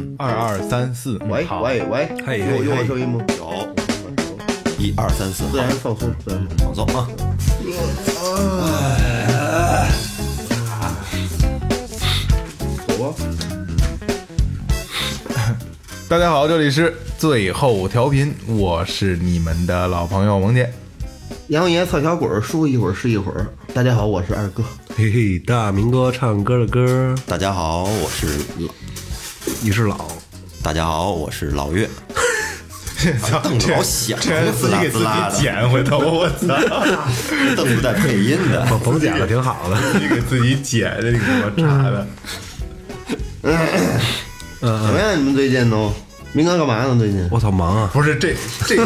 [0.00, 3.22] 嗯，二二三四，喂喂喂，嘿有有我声音吗？
[3.36, 3.68] 有，
[4.78, 7.06] 一二三四，自然放松，自然放松啊！
[12.96, 13.14] 走啊！
[16.08, 20.72] 大家好，这里是最后调频，我是你们的老朋友萌姐。
[21.48, 23.46] 杨爷操小鬼儿，说一会儿是一会儿。
[23.74, 24.64] 大家好，我是二哥。
[24.96, 28.26] 嘿嘿，大明哥唱歌的歌，大家好，我是
[28.58, 28.72] 老，
[29.62, 30.08] 你是老，
[30.62, 31.86] 大家好，我是老岳。
[33.20, 35.06] 操凳子好响这自己给自己
[35.38, 36.46] 剪回头，我操！
[37.54, 39.76] 凳子带配音的，甭甭剪了，挺好的。
[39.92, 42.06] 自己给自己剪，这你给我查的。
[43.42, 43.58] 嗯
[44.60, 45.18] 怎么样？
[45.18, 45.92] 你们最近都？
[46.32, 46.96] 明哥干嘛呢？
[46.98, 47.28] 最近？
[47.30, 47.90] 我操，忙啊！
[47.92, 48.34] 不是这
[48.66, 48.76] 这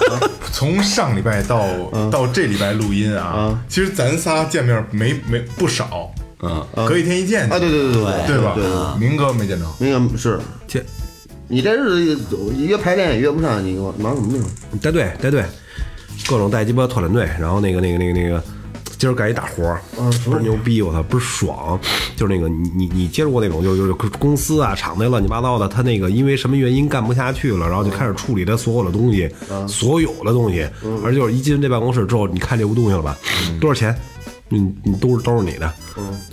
[0.52, 1.66] 从上礼拜到
[2.10, 6.10] 到这礼拜录音啊嗯，其实咱仨见面没没不少，
[6.42, 8.98] 嗯，隔一天一见啊，对对对对对吧对对，？
[8.98, 10.80] 明哥没见着，明哥是这
[11.48, 14.44] 你这日子约排练也约不上，你给我忙什么呢？
[14.80, 15.44] 带队带队，
[16.28, 18.42] 各种带鸡巴团练队，然后那个那个那个那个，
[18.98, 19.80] 今儿干一大活儿，
[20.26, 21.80] 倍儿牛逼，我操，倍儿爽。
[22.16, 29.28] 就是那个你你你接触过那种，就是就是公司啊厂子乱七八糟的，他那个因为什么原因干不下去了，然后就开始处理他所有的东西，
[29.66, 30.68] 所有的东西，
[31.02, 33.16] 而就是一进这办公室之后，你看这屋东西了吧？
[33.60, 33.96] 多少钱？
[34.48, 35.72] 你你都是都是你的，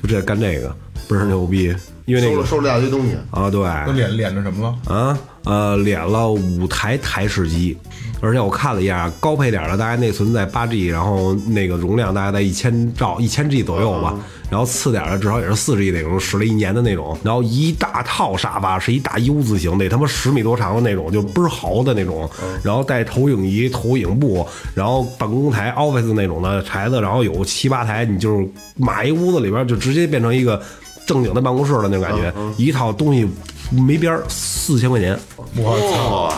[0.02, 0.74] 就这干这个
[1.08, 4.94] 倍儿牛逼，因为那个收了收了一大堆东西，啊，对，都脸脸着什么了？
[4.94, 7.78] 啊，呃，敛了五台台式机，
[8.22, 14.16] 而且我看了一下，高配点儿的大概内存在八 G，然后那个容量大概在一千兆、一千 G 左右吧，
[14.50, 22.30] 然后次点儿的至少也是四十亿那种，使了一年的那种，然后一大套沙发是一大 U 字形，得他妈十米多长的那种，就倍儿豪的那种，
[22.64, 30.62] 然后带投影仪、投影布，然后办公台 Office 那种的台子，然后有七八台，你就是买一屋子里边就直接变成一个。
[31.08, 33.30] 正经的办公室的那种感觉，一套东西
[33.70, 35.16] 没边儿，四千块钱。
[35.56, 36.34] 我操！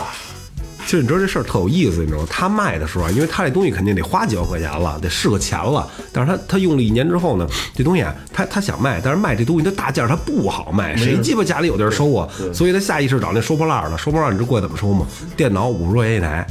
[0.88, 2.26] 其实你知道这事儿特有意思，你知道吗？
[2.30, 5.86] 他卖的时候啊，因为他这东西肯定得花几万块钱了，得是个钱了。
[6.10, 12.26] 但是他他用了一年之后呢，这东西啊，他他想卖，但是卖这东西它大件儿它不好卖，谁鸡巴家里有地儿收啊？
[12.54, 13.98] 所以他下意识找那收破烂儿的。
[13.98, 15.06] 收破烂儿你知道过来怎么收吗？
[15.36, 16.46] 电脑五十块钱一台，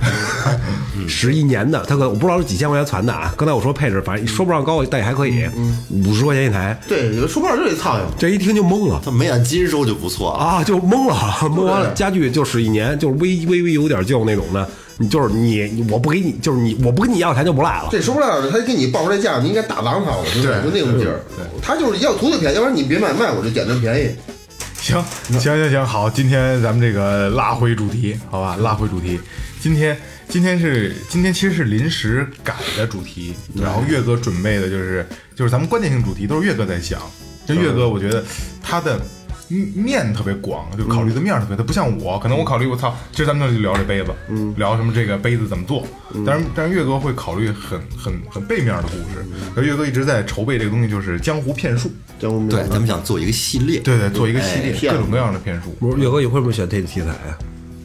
[1.07, 3.33] 十一年的，他可能我不知道是几千块钱攒的啊。
[3.35, 5.49] 刚才我说配置，反正说不上高，但也还可以，
[5.89, 6.79] 五十块钱一台。
[6.87, 8.03] 对，有个书包就得苍蝇。
[8.19, 9.01] 这一听就懵了。
[9.03, 10.29] 他没按斤收就不错。
[10.33, 11.15] 啊，就懵了，
[11.49, 17.87] 懵完了，家具就使一年，就是微微微有点旧那种的，你就是你，我不给你，就是你，我不跟你要钱就不赖了。
[17.89, 21.21] 这说不烂的，他给你报出来价，你应该打王他，我就对就那种劲儿。
[21.61, 24.11] 他就是要图的便宜，要不然你别卖卖，我就捡他便宜。
[24.79, 29.19] 行行行行，好，今天咱们这个拉回主题，好吧，拉回主题。
[29.59, 29.97] 今天
[30.29, 35.05] 今天是今天其实是临时改的主题，然后岳哥准备的就是
[35.35, 37.01] 就是咱们关键性主题都是岳哥在想。
[37.45, 38.23] 这岳哥我觉得
[38.61, 39.01] 他的
[39.49, 44.11] 面特别广，就考虑的面儿特别，他不像我，可能我考虑我操，其实咱们就聊这杯子，
[44.57, 45.85] 聊什么这个杯子怎么做，
[46.25, 49.25] 但是但是岳哥会考虑很很很背面的故事。
[49.55, 55.75] 而岳哥一直在筹备这个东西，就是江湖骗术，江湖对，咱们想做一个系列，对对，做一个系列，骗各种各样的骗术。
[55.79, 57.37] 不是岳哥，你会不会选这个题材啊？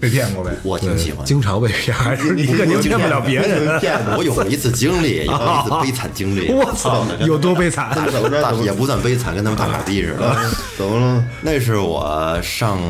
[0.02, 0.50] 被骗过呗？
[0.64, 1.25] 我挺喜欢。
[1.25, 3.78] 经常被骗，还 是你肯定骗不了别人。
[3.78, 6.50] 骗过，我有过一次经历，有一次悲惨经历。
[6.52, 7.94] 我操， 有多悲惨！
[8.10, 8.43] 怎么着？
[8.43, 10.37] 大也不算悲惨，跟他们大傻逼似的。
[10.76, 11.25] 怎么了？
[11.40, 12.81] 那是我上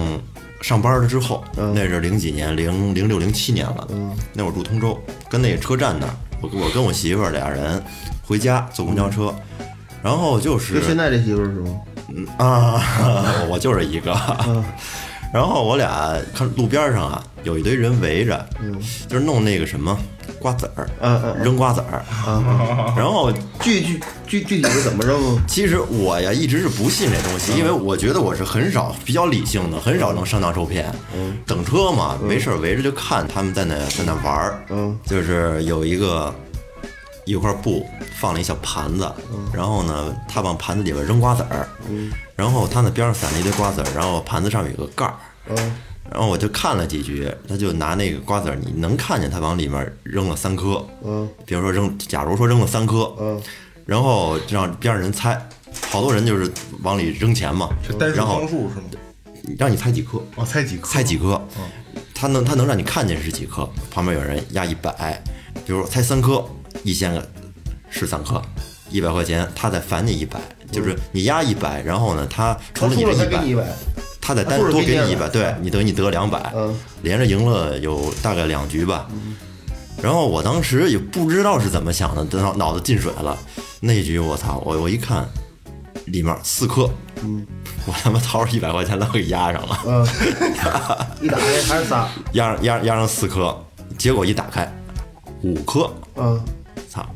[0.63, 1.45] 上班了之后，
[1.75, 3.87] 那是零几年，零零六零七年了。
[4.33, 4.99] 那会儿住通州，
[5.29, 7.83] 跟那个车站那儿，我我跟我媳妇儿俩人
[8.23, 9.35] 回家坐公交车，
[10.03, 11.79] 然后就是就现在这媳妇儿是吗？
[12.39, 12.83] 啊，
[13.51, 14.13] 我就是一个。
[15.33, 18.47] 然后我俩看路边上啊，有一堆人围着，
[19.09, 19.99] 就是弄那个什么
[20.39, 22.05] 瓜子儿，嗯嗯扔瓜子儿。
[22.97, 25.43] 然后具具具具体是怎么扔啊？
[25.49, 30.93] 其实我呀一直是不信这东西，因为我觉得我是很少比较理性的，很少能上当受骗。
[31.47, 34.65] 等车嘛，没事儿围着就看他们在那在那玩儿。
[34.69, 36.33] 嗯，就是有一个
[37.25, 37.87] 一块布
[38.19, 39.11] 放了一小盘子，
[39.53, 41.69] 然后呢，他往盘子里边扔瓜子儿，
[42.35, 45.15] 然后他那边上散了一堆瓜子儿，然后盘子上面有个盖儿，
[46.11, 53.41] 然后我就看了几局，他就拿那个瓜子儿，你能看见他往里面扔了三颗，嗯，比如说扔，假如说扔了三颗，嗯，
[53.87, 55.41] 然后让边上人猜，
[55.89, 56.51] 好多人就是
[56.83, 57.69] 往里扔钱嘛。
[57.87, 58.83] 这单，数然后双数是吗？
[59.59, 60.87] 让你猜几颗，哦，猜几颗？
[60.87, 61.41] 猜几颗，
[62.15, 65.23] 他能他能让你看见是几颗，旁边有人压一百，
[65.65, 66.45] 比如说猜三颗，
[66.83, 67.27] 一千个
[67.91, 68.41] 是三颗，
[68.91, 70.41] 一百块钱，他再返你一百，
[70.71, 73.13] 就是你压一百，然后呢，他除了你这
[73.45, 73.65] 一百
[74.21, 79.09] 他再单多给你一百，对你等于你得两百嗯，连着赢了有大概两局吧。
[80.01, 83.37] 然后我当时也不知道是怎么想的，等脑脑子进水了。
[83.81, 85.29] 那一局我操，我我一看，
[86.07, 86.89] 里面四颗，
[87.23, 87.47] 嗯，
[87.85, 90.07] 我他妈掏出一百块钱来给压上了，嗯，
[91.21, 93.57] 一打开还是仨，压上压压上四颗，
[93.99, 94.73] 结果一打开
[95.43, 96.41] 五颗，嗯
[96.93, 97.07] 操！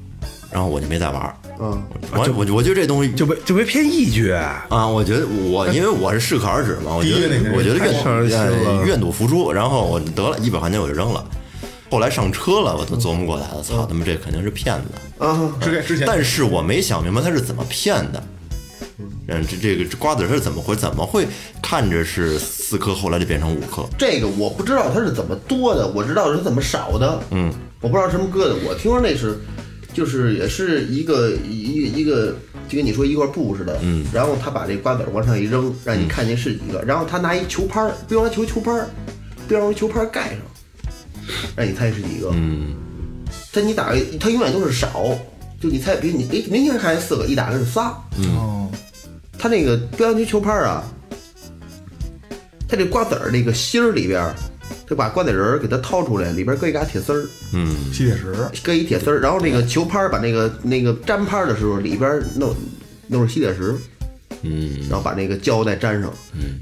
[0.50, 1.36] 然后我就没再玩儿。
[1.60, 1.82] 嗯，
[2.12, 7.78] 我我我觉得这东西就被就被骗一局，啊，我觉得我因为我是适可而止嘛，我觉得我觉得
[8.26, 11.22] 愿愿赌服输，然后我得了一百块钱我就扔了。
[11.90, 15.24] 后来上车了，我都琢磨过来了，操他妈这肯定是骗子。
[15.24, 18.22] 啊，之前之前但是我没想明白他是怎么骗的。
[18.98, 21.26] 嗯，这这个这瓜子儿是怎么回怎么会
[21.60, 23.84] 看着是四颗，后来就变成五颗？
[23.98, 27.20] 这个我不知道它是怎么多的，我知道是怎么少的。
[27.30, 28.54] 嗯，我不知道什么搁的。
[28.66, 29.38] 我听说那是，
[29.96, 32.36] 就是也是一个一个一个，
[32.68, 33.80] 就跟你说一块布似的。
[33.82, 38.90] 嗯，然后他把这瓜子往上一扔，让你看见是几个，然后他拿一球拍儿，别用球球拍儿，
[39.48, 40.38] 别用球拍儿盖上，
[41.56, 42.30] 让你猜是几个。
[42.34, 42.74] 嗯，
[43.50, 45.18] 但你打他，永远都是少，
[45.58, 47.84] 就你猜，比如你哎，明天看见四个，一打开是仨。
[48.36, 48.70] 哦，
[49.38, 50.84] 他那个乒乓球球拍儿啊，
[52.68, 54.30] 他这瓜子儿那个芯儿里边
[54.86, 57.26] 儿，它把瓜子仁儿给它掏出来，里边儿搁一嘎铁丝儿，
[57.92, 62.54] 吸铁石，搁一铁丝儿，然后那个球拍儿把那个那个粘拍儿的时候，里边儿弄
[63.08, 63.74] 弄上吸铁石，
[64.42, 66.12] 嗯，然后把那个胶带粘上。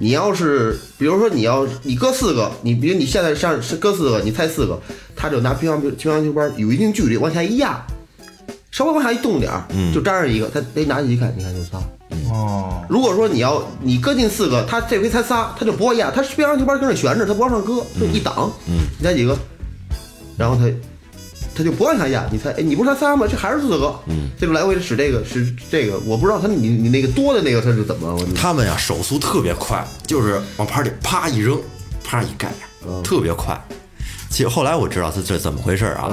[0.01, 4.81] 你要是比如说你要你搁四个，你比如你现在上是搁四个，你猜四个，
[5.15, 7.85] 他就拿乒乓乒乓球拍儿有一定距离往下一压，
[8.75, 9.63] 稍微往下一动点儿，
[9.95, 11.79] 就粘上一个，他得拿起一看，你看就仨。
[12.29, 19.39] 哦，如果说你要你搁进四个，他这回才仨，他就不会压，他乒乓球拍跟那悬着，他不往上搁，就一挡，嗯，你猜几个？
[20.37, 20.69] 然后他
[21.55, 23.29] 他就不往下压，你猜，哎，你不是才仨吗？
[23.31, 31.57] 这还是四个，嗯，这就来回使这个使这个，我不知道他你你那个多的那个他是怎么，我他们呀手速特别快，就是往盘里啪一扔，
[32.03, 32.53] 啪一盖，
[33.05, 33.57] 特别快。
[34.31, 36.11] 其实后来我知道他这怎么回事啊，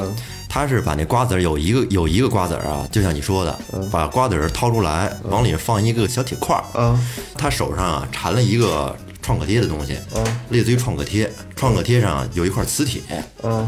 [0.53, 3.57] 他是把那瓜子儿有一个有一个瓜子儿啊，就像你说的，
[3.89, 7.00] 把瓜子儿掏出来，往里面放一个小铁块儿，啊
[7.38, 9.98] 他手上啊缠了一个创可贴的东西，
[10.50, 13.01] 类似于创可贴，创可贴上有一块磁铁，
[13.42, 13.65] 啊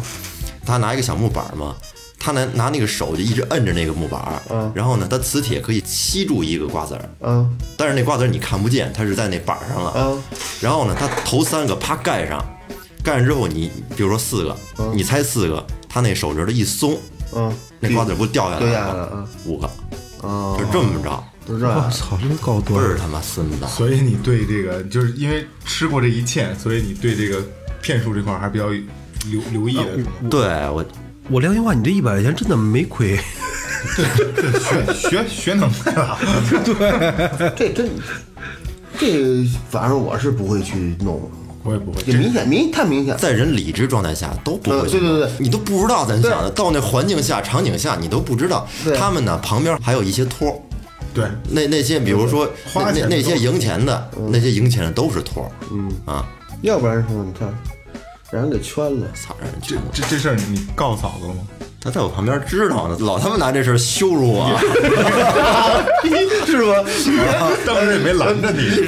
[0.65, 1.73] 他拿一个小木板嘛，
[2.19, 4.21] 他拿拿那个手就一直摁着那个木板，
[4.75, 9.89] 然后呢，他磁铁可以吸住一个瓜子儿，啊但是那瓜子儿你看不见，它是在那板上了。
[9.91, 10.21] 啊
[10.59, 12.41] 然后呢，他头三个啪盖上，
[13.03, 14.57] 盖上之后你比如说四个，
[14.93, 16.97] 你猜四个，他那手指头一松，
[17.35, 19.67] 嗯，那瓜子不掉下来了五个，
[20.25, 21.75] 啊，就这么着，就这样。
[21.77, 22.81] 我操，真高端。
[22.81, 23.67] 倍儿他妈孙子。
[23.67, 27.43] 所以你对这个就是因为吃过这一堑，所以你对这个
[27.81, 29.77] 骗术这块儿还比较留留意？
[30.29, 30.85] 对我，
[31.29, 33.19] 我良心话，你这一百块钱真的没亏。
[34.63, 36.17] 学学 学能耐了，
[36.63, 37.51] 对。
[37.55, 37.89] 这真
[38.97, 41.29] 这反正我是不会去弄，
[41.63, 42.01] 我也不会。
[42.03, 48.67] 就明显明太明显，在人理智状态下都不会对对对你都不知道咱想的，到那环境下、场景下，你都不知道。
[48.97, 50.55] 他们呢，旁边还有一些托儿，
[51.13, 56.25] 对，那那些比如说花钱的那些赢钱的，那些赢钱的都是托儿，嗯啊，
[56.61, 57.47] 要不然说你看
[58.31, 59.07] 让人给圈了。
[59.13, 59.91] 操让人这圈了。
[59.93, 61.41] 这这事儿你告诉嫂子了吗？
[61.83, 64.49] 他在我旁边知道呢，老他妈拿这事儿羞辱我。
[66.45, 66.83] 是吧？
[67.65, 68.87] 当时也没拦着你，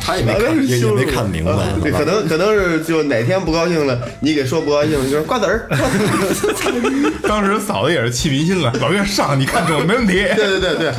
[0.00, 1.52] 他也没看，也也没看明白
[1.90, 5.68] 可能可能是就哪天不高兴了，你给说不高兴了，你说瓜子儿，
[7.28, 10.14] 当时嫂子也是气迷心了，老岳上，你看准没问题。
[10.34, 10.92] 对对对对，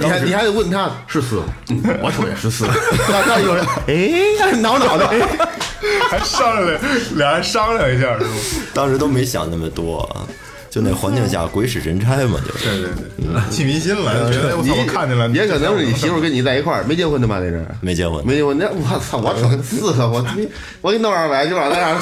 [0.00, 2.66] 你还你还得问他是四，嗯我瞅也是四，
[3.08, 5.20] 那那有人哎挠挠的，哎
[6.10, 6.80] 还商量了，
[7.14, 8.30] 俩人商量一下是吧？
[8.74, 10.08] 当时都没想那么多，
[10.72, 12.64] 就那环境下鬼使神差嘛，就是。
[12.64, 12.88] 对对
[13.30, 17.38] 对， 气迷心了，觉得我操，我看见了，也可能是你媳妇跟你在一块儿，没结婚的吧？
[17.40, 20.24] 那是没结婚，没结婚，那我操，我瞅四个，我
[20.80, 22.00] 我给你弄二百，就往那样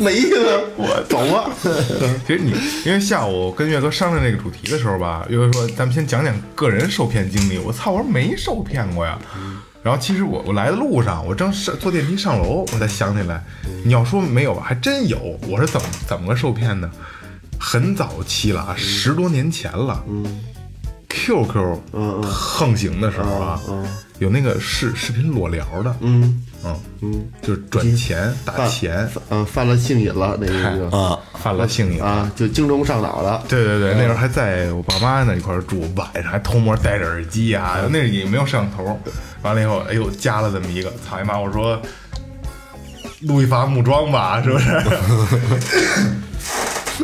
[0.00, 1.50] 没意思，我走吧。
[2.26, 2.52] 其实你
[2.84, 7.56] 因为下午跟岳哥商量这个主题的时候吧，岳哥说咱们先讲讲个人受骗经历。
[7.56, 9.18] 我操，我说没受骗过呀。
[9.88, 13.42] 然后其实我我来的路上，我正上坐电梯上楼，我才想起来，
[13.86, 15.18] 你要说没有吧，还真有。
[15.48, 16.90] 我是怎么怎么个受骗呢？
[17.58, 20.04] 很早期了啊，十多年前了。
[20.06, 20.40] 嗯
[21.08, 21.78] ，QQ
[22.22, 23.58] 横行的时候啊，
[24.18, 32.02] 有那个视视频裸聊的，嗯嗯嗯，就是转钱打钱，嗯，犯了性瘾了，那个啊，犯了性瘾。
[32.02, 33.44] 啊，就精虫上脑了。
[33.48, 38.98] 对对对，那时候还在我爸妈那一块住，晚上还偷摸戴着耳机啊，那也没有摄像头。
[39.42, 41.38] 完了以后，哎呦，加了这么一个，操你妈！
[41.38, 41.80] 我说，
[43.22, 44.66] 路易发木桩吧， 是不是？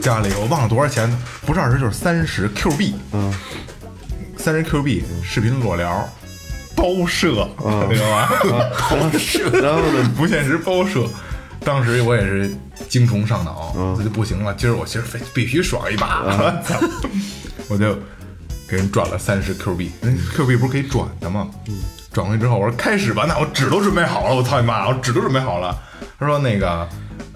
[0.02, 1.08] 加了一个，我忘了多少钱，
[1.46, 3.32] 不是二十就是三十 Q 币，嗯，
[4.36, 6.08] 三十 Q 币视频裸聊，
[6.84, 7.48] 包摄，
[7.90, 8.28] 知道吗？
[9.62, 11.06] 然后呢，不现实包射。
[11.64, 12.54] 当时我也是
[12.90, 14.52] 精虫上脑，这就不行了。
[14.54, 16.22] 今儿我今儿非必须爽一把，
[16.62, 16.78] 操
[17.68, 17.94] 我就
[18.68, 19.90] 给人转了三十 Q 币。
[20.02, 21.48] 人 Q 币不是可以转的吗？
[22.12, 25.74] 转回去之后，我说开始吧，那我纸都准备好了，我操你妈，我纸都准备好了。
[26.18, 26.86] 他说那个，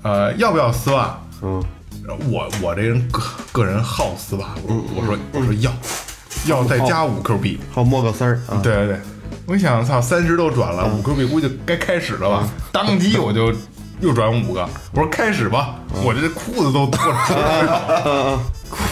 [0.03, 1.19] 呃，要不要丝袜？
[1.41, 1.65] 嗯，
[2.31, 5.73] 我我这人个个人好丝袜，我我说我说要
[6.47, 7.59] 要再加五 Q 币。
[7.73, 8.61] 好摸个丝儿啊。
[8.63, 9.01] 对对对，
[9.49, 12.47] 我一想，操，三十都转了，五 Q 币估计该开始了吧？
[12.71, 13.51] 当即我就
[13.99, 18.39] 又转五个，我说开始吧，我这裤子都脱了，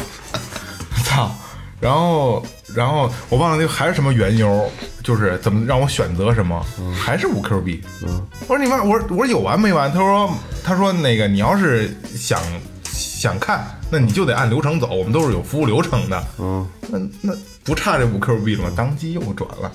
[1.05, 1.31] 操！
[1.79, 2.43] 然后
[2.75, 4.67] 然后我忘了那个还是什么缘由，
[5.05, 6.65] 就是怎么让我选择什么，
[6.99, 7.85] 还是五 Q 币。
[8.49, 9.93] 我说你妈，我说我说有完没完？
[9.93, 10.31] 他说
[10.65, 12.41] 他说那个你要是想
[12.83, 16.25] 想看，那你就得按流程走，我们都是有服务流程的。
[16.39, 17.33] 嗯，那那
[17.67, 18.73] 不差这五 Q 币了吗？
[18.75, 19.71] 当即又转了。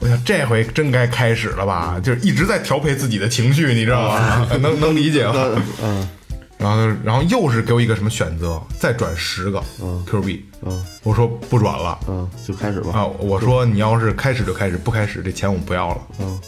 [0.00, 2.00] 我想这回真该开始了吧？
[2.02, 4.48] 就是一直在调配自己的情绪，你知道吗？
[4.60, 5.62] 能能理解吗？
[5.82, 6.08] 嗯
[6.56, 9.62] 然后然后又是给我一个什么选择，再转十个
[10.06, 10.44] Q 币。
[10.62, 12.98] 嗯我说不转了嗯，就开始吧。
[12.98, 13.04] 啊！
[13.04, 16.00] 我说你要是开始就开始，不开始这钱我不要了。
[16.20, 16.40] 嗯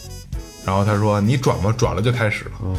[0.65, 2.51] 然后他说你转吧，转了就开始了。
[2.63, 2.75] 嗯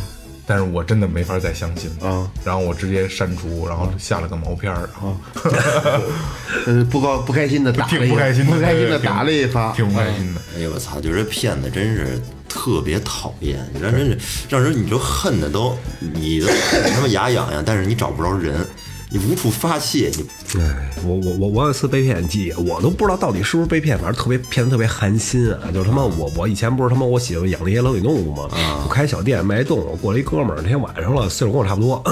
[0.48, 1.96] 但是我真的没法再相信了。
[2.04, 5.14] 嗯然后我直接删除，然后下了个毛片儿，然后
[6.66, 9.72] 呃，不高不开心的打了一 挺不开心的，不开心的打了一发。
[9.72, 10.40] 挺不开心的。
[10.56, 10.98] 哎呦我操！
[11.00, 18.66] 就这骗子真是特别讨厌，让人让人你就恨的都你都恨得他妈牙痒痒，但是你找不着人，
[19.10, 25.70] 你无处发泄，你哎，我我我我有一次被骗记，我都不知道到底是不是被骗，反正特别骗的特别寒心啊！
[25.72, 28.48] 就是他妈我我以前不是他妈我喜欢养那些冷血动物嘛，
[28.84, 32.04] 我开小店卖动物，过来一哥们儿，那天晚上了，岁数跟我差不多，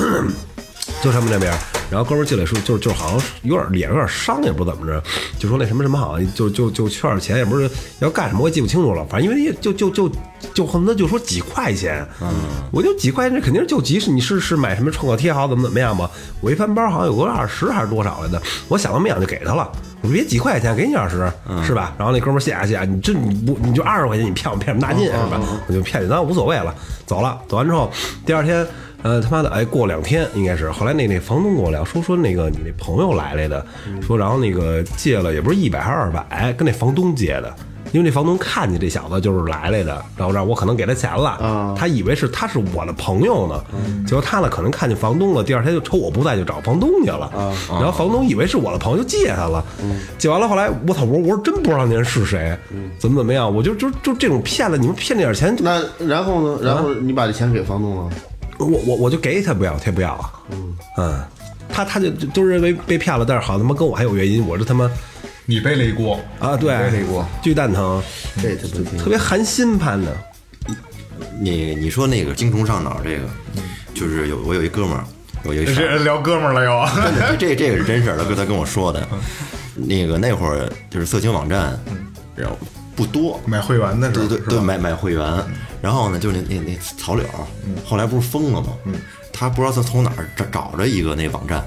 [1.06, 1.52] 就他们那边，
[1.88, 5.00] 然后哥们进来说，就是就是好像有点脸有点伤，也不怎么着，
[5.38, 7.70] 就说那什么什么好像就就就缺点钱，也不是
[8.00, 10.10] 要干什么，我也记不清楚了，反正因为就就就
[10.52, 12.28] 就恨不得就说几块钱，嗯，
[12.72, 16.10] 我就几块钱，这肯定是就急，是你是是买什么创可贴好怎么怎么样吧？
[16.40, 19.70] 我一翻包好像有个二十还是多少来的，我想都没想就给他了。
[20.02, 21.32] 我说别几块钱，给你二十，
[21.64, 21.94] 是吧？
[21.96, 25.40] 然后那哥们谢谢谢谢，你这你不你就二十块钱，你骗我骗什么大劲是吧？
[25.68, 26.74] 我就骗你，当然无所谓了，
[27.06, 27.40] 走了。
[27.46, 27.92] 走完之后，
[28.26, 28.66] 第二天，
[29.06, 33.64] 呃，他妈的，哎，过两天应该是，后来那那房东跟我聊说说那个你那朋友来来的，
[34.04, 37.54] 说然后那个借了也不是一百还是二百，跟那房东借的。
[37.92, 43.64] 因为那房东看见这小子就是来来的，然后让我可能给他钱了，他以为是他是我的朋友呢，
[44.04, 47.30] 结果他呢可能看见房东了，第二天就瞅我不在就找房东去了，
[47.70, 49.64] 然后房东以为是我的朋友就借他了，
[50.18, 52.58] 借完了后来我操，我我说真不知道那人是谁，
[52.98, 56.58] 怎么怎么样，我就就就这种骗了，你们骗那点钱，那然后呢？
[56.62, 58.10] 然后你把这钱给房东了？
[58.58, 60.32] 我我我就给他不要，他也不要啊，
[60.98, 61.24] 嗯，
[61.68, 64.90] 他他就就就认为被骗了，但是好他妈跟我还有原因，我这他妈
[65.44, 68.02] 你背了一锅啊对背了一锅，巨蛋疼，
[68.42, 68.98] 这他不行。
[68.98, 70.16] 特别寒心盼的。
[71.40, 73.28] 你你说那个精虫上脑这个，
[73.94, 75.04] 就是有我有一哥们儿，
[75.44, 75.66] 我有一
[76.02, 76.86] 聊哥们儿了又。
[77.02, 79.06] 真的，这这这个是真事儿，他跟他跟我说的。
[79.74, 81.78] 那个那会儿就是色情网站，
[82.34, 82.58] 然后
[82.96, 85.44] 不多，买会员的时候，对对对，买买会员。
[85.82, 87.24] 然后呢，就是那那那草柳，
[87.84, 88.68] 后来不是封了吗？
[89.32, 91.64] 他不知道他从哪儿找找着一个那网站，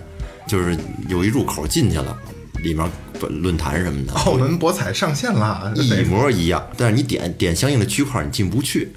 [0.48, 2.18] 就是有一入口进去了，
[2.64, 2.90] 里面
[3.30, 8.92] 论坛什么的，澳门博彩上线了，一模一样，但是你点点相应的区块，你进不去。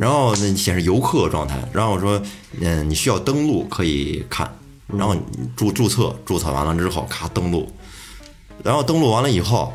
[0.00, 1.56] 然后呢，显示游客状态。
[1.72, 2.20] 然后我说，
[2.60, 4.50] 嗯，你需要登录可以看。
[4.88, 5.14] 然后
[5.54, 7.70] 注注册，注册完了之后，咔登录。
[8.64, 9.72] 然后登录完了以后，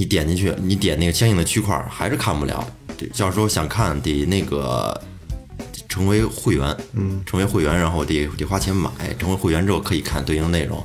[0.00, 2.66] 你点进去，你点那个相应的区块，还是看不了。
[3.18, 4.98] 到时候想看，得那个
[5.90, 8.90] 成为会员，嗯，成为会员，然后得得花钱买。
[9.18, 10.82] 成为会员之后可以看对应内容。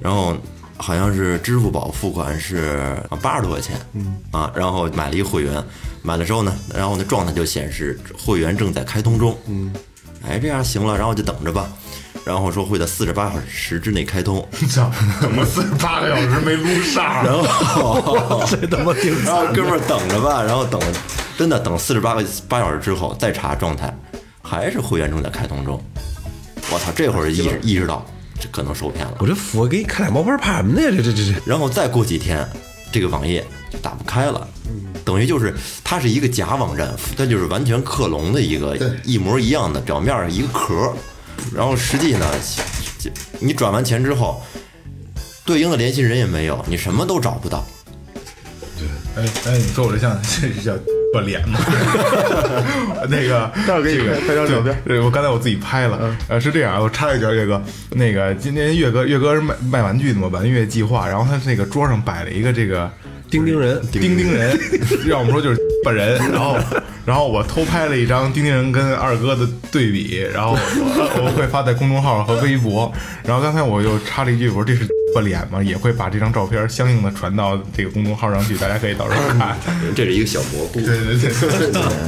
[0.00, 0.36] 然后
[0.76, 5.60] 好像是支付宝付款是八十多块钱，嗯啊，然后买了一个会员，
[6.02, 9.72] 买了之后呢，然后那状态就显示会员正在开通中，嗯，
[10.24, 11.68] 哎，这样行了，然后就等着吧，
[12.24, 14.90] 然后说会在四十八小时之内开通，操，
[15.20, 17.24] 怎么四十八个小时没撸上？
[17.24, 20.80] 然后 这他妈挺然后哥们儿等着吧，然后等
[21.36, 23.94] 真的等四十八个八小时之后再查状态，
[24.42, 25.82] 还是会员正在开通中，
[26.72, 28.04] 我操，这会儿意识意识到。
[28.40, 29.14] 这可能受骗了。
[29.20, 30.80] 我这服给你开俩毛牌，怕什么呢？
[30.96, 32.46] 这这这这，然后再过几天，
[32.90, 34.46] 这个网页就打不开了，
[35.04, 35.54] 等于就是
[35.84, 40.92] 它是一个假网站，它就是完全克隆的一个一模一样的，表面上一个壳儿，
[41.54, 42.26] 然后实际呢，
[43.40, 44.42] 你转完钱之后，
[45.44, 47.64] 对应的联系人也没有，你什么都找不到。
[48.76, 50.74] 对哎哎，你说我这像这是叫
[51.14, 51.60] 把 脸吗？
[53.08, 56.16] 那个，待会儿给你这个拍拍张照片对，我刚才我自己拍了。
[56.26, 62.90] 呃，是这样，我插一句，岳哥，那个今天岳哥岳哥是卖卖玩具的嘛，玩乐计划，然后他那个桌上摆了一个这个
[63.30, 64.58] 钉钉人，钉钉人，
[65.06, 66.56] 让我们说就是本人，然后
[67.04, 72.90] 然后我偷拍了一张丁丁人跟二哥的对比，然后我会发在公众号和微博，
[73.22, 75.62] 然后刚才我又插了一句，我说这是把脸吗？
[75.62, 79.56] 也会把这张照片相应的传到这个公众号上去，大家可以到时候看。
[79.94, 80.80] 这是一个小蘑菇。
[80.80, 81.30] 对对对，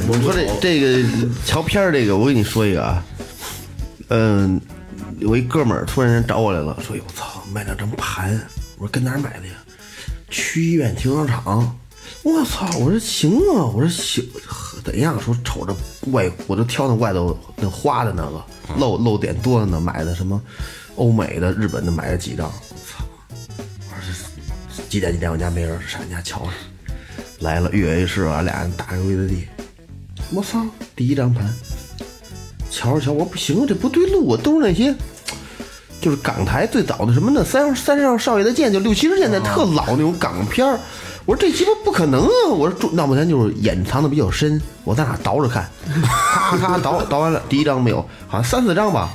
[0.07, 1.07] 我说这这个
[1.45, 3.03] 瞧片儿这个，我跟你说一个啊，
[4.09, 4.59] 嗯，
[5.19, 8.31] 有一哥们儿突然间找我来了，说：“哟我操，买两张盘。”
[8.77, 9.53] 我说：“跟哪买的呀？”
[10.29, 11.77] 区医院停车场。
[12.27, 12.69] 我操！
[12.77, 14.21] 我说行啊，我说行，
[14.83, 15.17] 怎样？
[15.17, 15.73] 说瞅着
[16.11, 18.43] 外，我就挑那外头那花的那个
[18.77, 20.41] 漏漏点多的呢，买的什么
[20.97, 22.47] 欧美的、日本的，买了几张。
[22.47, 23.05] 我操！
[23.89, 25.31] 我说是几点几点？
[25.31, 26.49] 我家没人，上你家瞧瞧。
[27.39, 29.43] 来了，跃跃式啊，俩人打个 VCD。
[30.31, 30.65] 我操，
[30.97, 31.49] 第一张盘，
[32.69, 34.93] 瞧着瞧，我说不行，这不对路啊，都是那些，
[36.01, 37.41] 就是港台最早的什么呢？
[37.45, 40.77] 三三上少爷的剑，就六七十年代特老那种港片儿。
[41.27, 42.47] 我说这鸡巴不可能啊！
[42.49, 45.69] 我说那半天就是掩藏的比较深，我在哪倒着看，
[46.01, 49.11] 咔咔倒倒完了，第一张没有，好像三四张吧。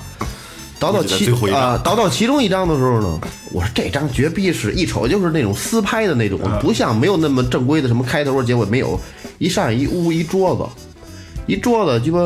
[0.79, 3.19] 倒到其啊，倒到其中一张的时候呢，
[3.51, 9.01] 我说这张绝逼是一瞅就是那种私拍的那种，不像没有那么正规的什么开头啊结尾没有，
[9.39, 11.03] 一上来一屋一桌子，
[11.47, 12.19] 一桌子鸡巴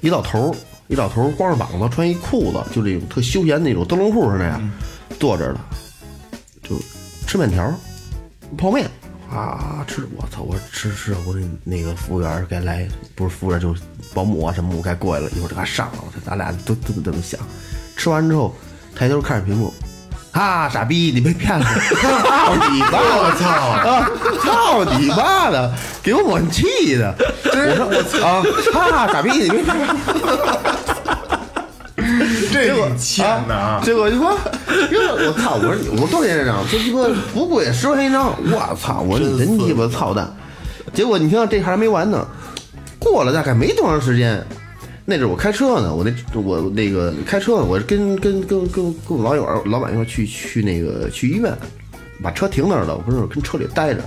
[0.00, 0.54] 一老头儿，
[0.86, 4.70] 一老头儿光着膀子，穿一裤子，就这种特休闲那种灯笼裤似的那样，
[5.18, 5.60] 坐着的，
[6.62, 6.76] 就
[7.26, 7.74] 吃面条儿，
[8.56, 8.88] 泡面
[9.30, 10.42] 啊吃，我操！
[10.42, 13.82] 我吃吃，我说那个服务员该来，不是服务员就是
[14.14, 17.38] 保姆啊什么，我该过来了，一会儿就给他上了，我操，咱俩都都这么想。
[17.96, 18.54] 吃完之后，
[18.96, 19.74] 抬头看着屏幕，
[20.32, 21.64] 啊，傻逼，你被骗了！
[22.00, 22.88] 操你妈！
[22.92, 23.48] 我操！
[23.48, 24.10] 啊，
[24.42, 25.74] 操你妈的！
[26.02, 27.14] 给我气的！
[27.44, 29.06] 我说我操啊！
[29.06, 30.77] 哈，傻逼，你被骗了！
[32.52, 33.80] 这结果你欠的啊！
[33.84, 35.56] 结果就说，我操！
[35.56, 36.64] 我说你，我说多少钱一张？
[36.70, 37.00] 这鸡巴
[37.32, 38.34] 不贵，十块钱一张。
[38.44, 39.00] 我操！
[39.00, 40.34] 我说你真鸡巴操蛋！
[40.92, 42.26] 结果你听这还没完呢，
[42.98, 44.42] 过了大概没多长时间，
[45.04, 51.52] 那阵我开车呢，我那我那个开车呢，我跟跟跟跟跟我老友老板一块去去那个去医院，
[52.22, 54.00] 把车停那儿了，我不是跟车里待着，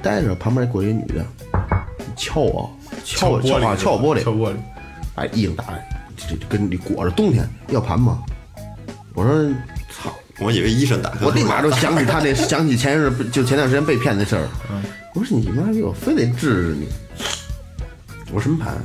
[0.00, 1.24] 待着旁边过来一女的，
[2.16, 2.70] 敲我，
[3.04, 4.54] 敲我，敲我，敲我玻璃，敲玻璃。
[5.14, 5.86] 哎，一硬打来，
[6.28, 8.22] 这这跟你裹着冬天要盘吗？
[9.14, 9.50] 我说
[9.90, 10.14] 操！
[10.38, 14.48] 我以为医生打开，我立马就想起他那想起前日就前段时间被骗的事儿。
[15.14, 16.88] 我说你妈逼，我非得治治你。
[18.32, 18.82] 我说什么盘啊？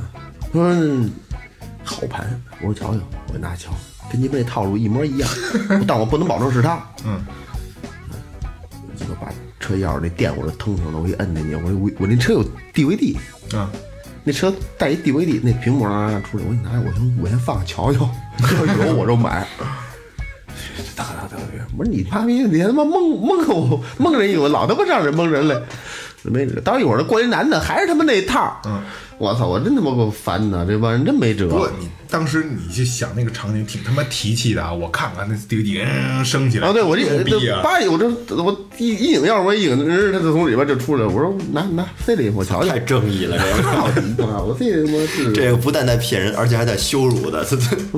[0.52, 1.10] 他说
[1.82, 2.28] 好盘。
[2.60, 3.00] 我说瞧瞧，
[3.32, 3.72] 我拿瞧，
[4.12, 5.28] 跟你们那套路一模一样，
[5.88, 6.86] 但我不能保证是他。
[7.06, 7.24] 嗯，
[8.96, 13.16] 结果把车钥匙那电我就腾腾了，我一摁进去，我我我那车有 DVD，
[13.56, 13.70] 啊，
[14.28, 18.06] 那车带一 DVD，那屏幕啊出来，我给你拿着，我先我先放瞧瞧，
[18.66, 19.46] 要 有我就买。
[20.94, 21.38] 大大大
[21.78, 25.62] 我说你妈逼，你他妈蒙蒙我蒙人一我老他妈让人蒙人了，
[26.24, 28.82] 没到一会儿过一男的还是他妈那套，嗯，
[29.18, 31.48] 我操，我真他妈够烦的，这帮人真没辙。
[31.48, 34.72] 不过你当时你就想那个场景，挺他妈提气的啊！
[34.72, 37.60] 我看看那 DVD 嗯升起来啊，对我这牛逼啊！
[37.60, 41.08] 这叭，我这我一一拧钥匙，我一拧，人他就从里边就出来了。
[41.08, 42.78] 我说拿拿塞里，我瞧瞧太。
[42.78, 44.40] 正义了，这个操你妈！
[44.40, 47.44] 我这他妈是这个不但在骗人，而且还在羞辱的，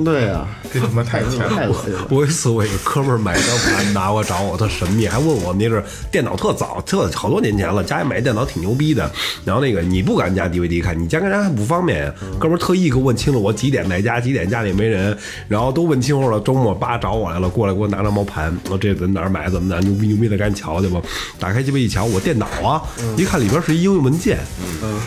[0.03, 1.49] 对呀，这他妈太欠了。
[1.49, 2.07] 太恶心了。
[2.09, 9.09] 我有一次我一个哥们儿买张盘拿过找我，特神秘，还问我那阵儿电脑特早，特好多年前了，家里买电脑挺牛逼的。
[9.45, 12.13] 然后那个你不敢加 DVD 看，你加跟家还不方便呀。
[12.39, 15.15] 哥们儿特意给我问清了我几点在家，几点家里没人，
[15.47, 16.39] 然后都问清楚了。
[16.39, 21.01] 周末叭找我来了，过来给我拿张毛盘，我这在哪儿买，怎么的，牛逼牛逼的，赶紧瞧去吧。
[21.37, 22.81] 打开鸡巴一瞧，我电脑啊，
[23.17, 24.39] 一看里边是一应用文件，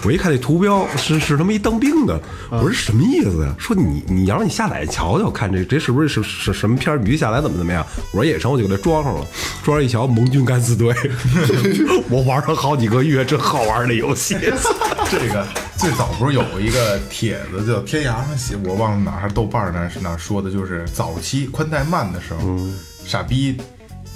[0.05, 3.55] 我一看那图标是是他妈一当兵的，我说什么意思呀？
[3.59, 6.99] 说你你要让你下载瞧瞧，看这这是不是是是什么片儿？
[6.99, 7.85] 你去下载怎么怎么样？
[8.13, 9.27] 我说也成，我就给它装上了。
[9.63, 10.95] 装上一瞧，盟军敢死队，
[12.11, 14.37] 我玩了好几个月，这好玩的游戏。
[15.11, 22.59] 这个最早不是有一个帖子叫天涯上写，我忘了哪还是豆瓣儿那儿是哪说的，就是早期宽带慢的时候，
[23.07, 23.57] 傻逼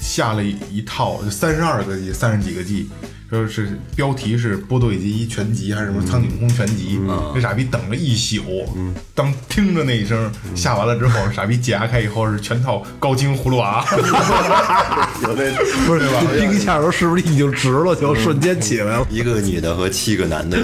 [0.00, 2.88] 下了一套就三十二个 G、三十几个 G，
[3.30, 6.98] 说是标题是波多野结衣全集还是什么苍井空全集，
[7.34, 8.66] 那傻逼等了一宿，
[9.14, 13.84] 当听着那一声下完了之后，傻逼解压开以后是全套高清葫芦娃，
[15.22, 15.52] 有这
[15.86, 19.06] 不是这冰下的时候是不是已经直了，就瞬间起来了？
[19.10, 20.56] 一个女的和七个男的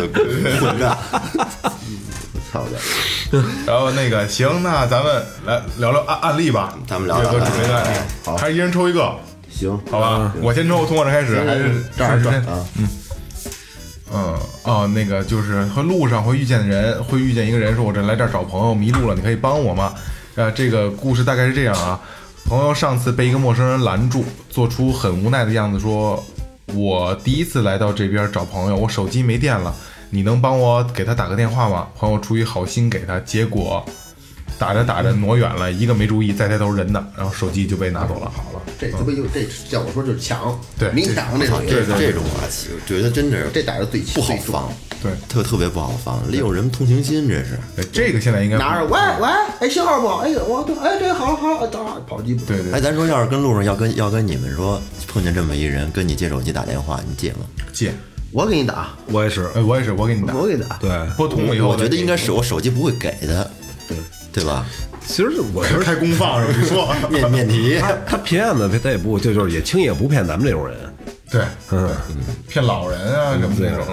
[0.58, 0.96] 混战，
[2.50, 9.14] 操的，然后那个行，那咱们来聊聊案案例吧，咱们聊聊岳哥准备的案例，好还是一人抽一个，
[9.54, 10.34] 行，好吧？
[10.42, 12.88] 我先抽，从我这开始，还是这样看时间算啊，嗯
[14.64, 19.94] 哦，那个就是和路上会遇见的人，会遇见一个人，说我这来这儿找朋友迷路了，你可以帮我吗？
[20.34, 22.00] 呃，这个故事大概是这样啊，
[22.44, 26.24] 朋友上次被一个陌生人拦住，做出很无奈的样子，说
[26.74, 29.74] 我第一次来到这边找朋友，我手机没电了，
[30.10, 31.88] 你能帮我给他打个电话吗？
[31.96, 33.84] 朋友出于好心给他，结果
[34.58, 38.30] 打着打着挪远了，一个没注意，再抬头人呢，然后手机就被拿走了。
[38.30, 45.12] 好了，这这不就这叫我说就是抢，对明抢这种这这种啊，我觉得真是这打着最不好防，对。
[45.28, 47.58] 特特别不好防，利用人同情心，这是。
[47.76, 49.28] 哎这个现在应该拿着喂喂，
[49.60, 52.72] 哎信号不好，哎我对哎这好了好了，打跑机不对对。
[52.72, 57.40] 哎，咱说要是跟路上要跟要跟你们说碰见这么一人跟你借手机打电话，你借吗？
[57.72, 57.92] 借，
[58.30, 63.46] 我给你打，我也是，哎我也是，我给你打，我给你打，对，拨通了以后，我觉得应该是我手机不会给他，
[63.88, 63.96] 对
[64.34, 64.66] 对吧？
[65.06, 66.96] 其实我觉得开公放是吧？
[67.08, 70.74] 你说，面面题，他他骗子，他他也不就就是也轻易也不骗咱们这种人。
[71.30, 71.42] 对，
[71.72, 71.88] 嗯，
[72.48, 73.84] 骗老人啊什么那种，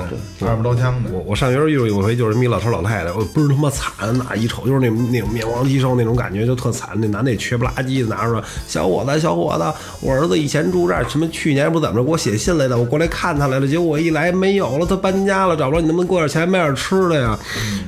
[0.48, 1.10] 二不刀枪的。
[1.12, 6.90] 我我上学时候遇到有回就是一老头老太太，我倍儿他妈惨，那一瞅就是那那种面黄肌瘦那种感觉，就特惨。
[6.96, 17.38] 那男的也缺不拉几的，拿出来，小伙子小伙子，我儿子以前住这儿，什么去年不怎么着给我写信来的，我过来看他来了，结果我一来没有了，他搬家了，找不着，你能不能给我点钱买点吃的呀？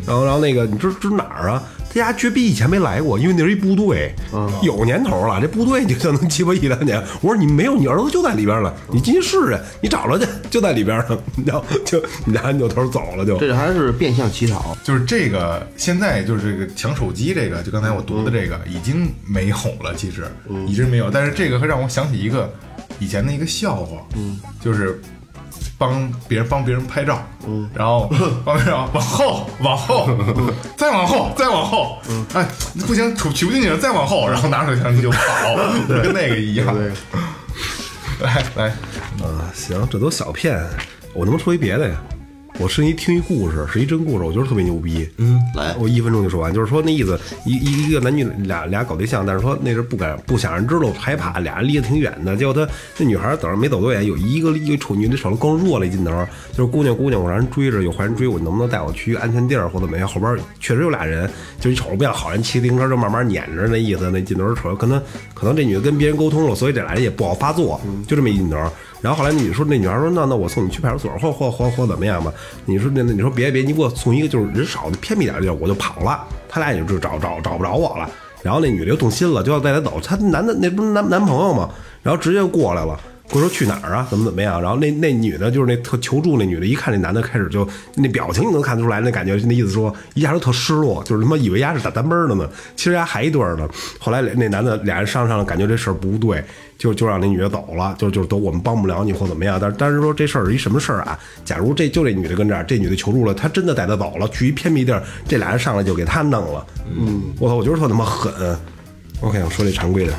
[0.08, 1.62] 然后然后那个你知知哪儿啊？
[1.94, 4.14] 他家绝逼以前没来过，因为那是一部队，
[4.64, 5.40] 有年头了。
[5.40, 7.02] 这部队你就能鸡巴一两年。
[7.22, 11.18] 我说你没有，你儿子就在里边了，你进去试试，你找着去，就在里边呢。
[11.46, 13.38] 然后就你俩扭头走了就。
[13.38, 20.26] 这还是变相乞讨，就是这个，现在就是这个抢手机这个，就刚才我读的这个已经没有了，其实
[20.68, 21.12] 一直没有。
[21.12, 22.52] 但是这个会让我想起一个
[23.00, 25.00] 以前的一个笑话，嗯，就是
[25.78, 28.10] 帮别人帮别人拍照，嗯，然后
[28.46, 30.10] 帮别人往后往后，
[30.78, 32.48] 再往后再往后，嗯，哎
[32.88, 35.20] 不行，取取不进去了，再往后，然后拿出相机就跑，
[35.88, 36.76] 就 跟那个一样。
[38.22, 38.66] 来来，
[39.22, 40.56] 啊，行，这都小骗，
[41.14, 41.96] 我能不能说一别的呀？
[42.60, 45.10] 我是一听一故事，是一真故事，我觉得特别牛逼。
[45.18, 52.38] 嗯，来我一分钟就说完，就是说那意思，一一一个男女俩俩搞对象，但是说那是不敢不想让人知道，害怕，俩人离得挺远的。
[52.38, 52.66] 结果他
[52.98, 56.12] 那女孩等着没走多远，有一个一个处女的手上更弱了一劲头，
[56.52, 60.08] 就是姑娘姑娘，我让人追着，有坏人追我，你能不能带我去一个安全地儿或怎么样？
[60.08, 65.02] 后边确实有俩人，就一瞅着不像好人，骑自行车就慢慢撵着那意思，那劲头瞅着可能
[65.34, 68.58] 可能这女的跟别人沟通了，所以这俩人也不好发作，就这么一劲头。
[69.02, 72.32] 然后后来那女说，那女孩说，那那我送你去派出所，或或或或怎么样吧？
[72.66, 76.26] 你说那那你说别别，你给我送一个就是人少的偏僻点的地儿，我就跑了。
[76.48, 78.10] 他俩也就找找找不着我了。
[78.42, 80.00] 然后那女的又动心了，就要带他走。
[80.02, 81.70] 她男的那不是男男朋友吗？
[82.02, 83.00] 然后直接过来了。
[83.32, 84.06] 我说去哪儿啊？
[84.12, 84.62] 怎么怎么样？
[84.62, 93.68] 然后那那女的，就是那特求助那女的，一看那男的开始就那表情，你能看得出来，那感觉那意思说一下就特失落，就是他妈以为丫是打单奔的呢，其实丫还一对儿呢。
[93.98, 96.44] 后来那男的俩人商量了，感觉这事儿不对，
[96.84, 99.58] 就就让那女的走了，就就都我们帮不了你或怎么样。
[99.58, 101.18] 但是但是说这事儿是一什么事儿啊？
[101.46, 106.66] 假如这就这女的跟这儿，这女的求助了，她真的带她走了，去一偏僻地儿，这俩人上来就给她弄了。
[106.94, 108.34] 嗯，我操，我觉得特他妈狠。
[109.22, 110.14] OK，我说这常规的。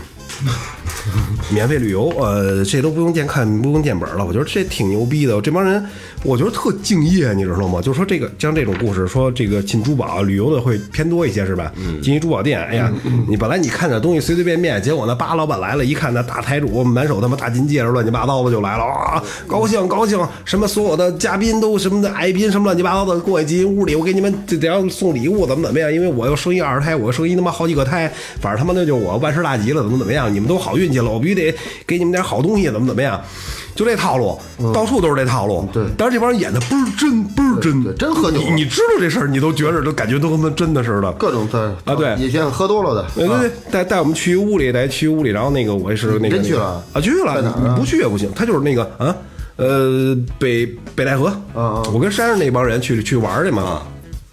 [1.52, 4.24] 免费旅游，呃，这都不用见看，不用见本了。
[4.24, 5.38] 我觉得这挺牛逼的。
[5.42, 5.84] 这帮人，
[6.24, 7.82] 我觉得特敬业，你知道吗？
[7.82, 11.70] 就是说这个像这种故事，说这个进珠宝旅游的会偏多一些，是吧？
[11.76, 12.00] 嗯。
[12.00, 12.90] 进一珠宝店，哎呀，
[13.28, 25.92] 你本来你看点东西随随便便，结果那八，老板来了，一看那大财主满手他妈大金戒指，乱七八糟的就来了啊，高兴高兴，什么所有的嘉宾都什么的爱宾什么乱七八糟的过去进屋里，我给你们这得要送礼物，怎么怎么样？
[25.92, 28.10] 因为我又生一二胎，我又生一他妈好几个胎，
[28.40, 30.32] 反正他妈那就我万事大吉了，怎么怎么样？
[30.32, 31.54] 你们都好运气了，我必须得
[31.86, 33.20] 给你们点好东西，怎么怎么样？
[33.74, 34.38] 就这套路，
[34.72, 35.68] 到处都是这套路。
[35.72, 35.84] 对。
[35.96, 41.12] 但是这帮人演的倍儿真，倍儿真，对真喝酒你你知道这事儿，你都觉着都感觉都他妈真的似的。
[41.12, 42.14] 各种的啊对。
[42.16, 46.82] 也像喝多了的，对对对，带带我们去一屋里，带去屋里，然后那个我也是那个真去了？
[46.92, 48.30] 啊，去了，你不去也不行。
[48.34, 49.14] 他就是那个啊，
[49.56, 53.82] 呃，北北戴河，啊我跟山上那帮人去去玩去嘛。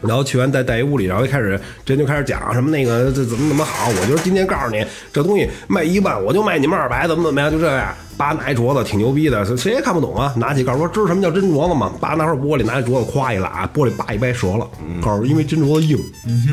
[0.01, 7.93] 然后去完再带一屋里，然后一开始真就开始讲什么那个这怎么怎么好，我就是今天告诉你这东西卖一万，我就卖你们二百，怎么怎么样，就这样。
[8.17, 10.31] 叭拿一镯子挺牛逼的，谁谁也看不懂啊。
[10.37, 11.91] 拿起告诉说知道什么叫真镯子吗？
[11.99, 14.67] 叭拿块玻璃，拿一镯子咵一拉，玻璃叭一掰折了。
[15.01, 15.97] 告诉因为真镯子硬，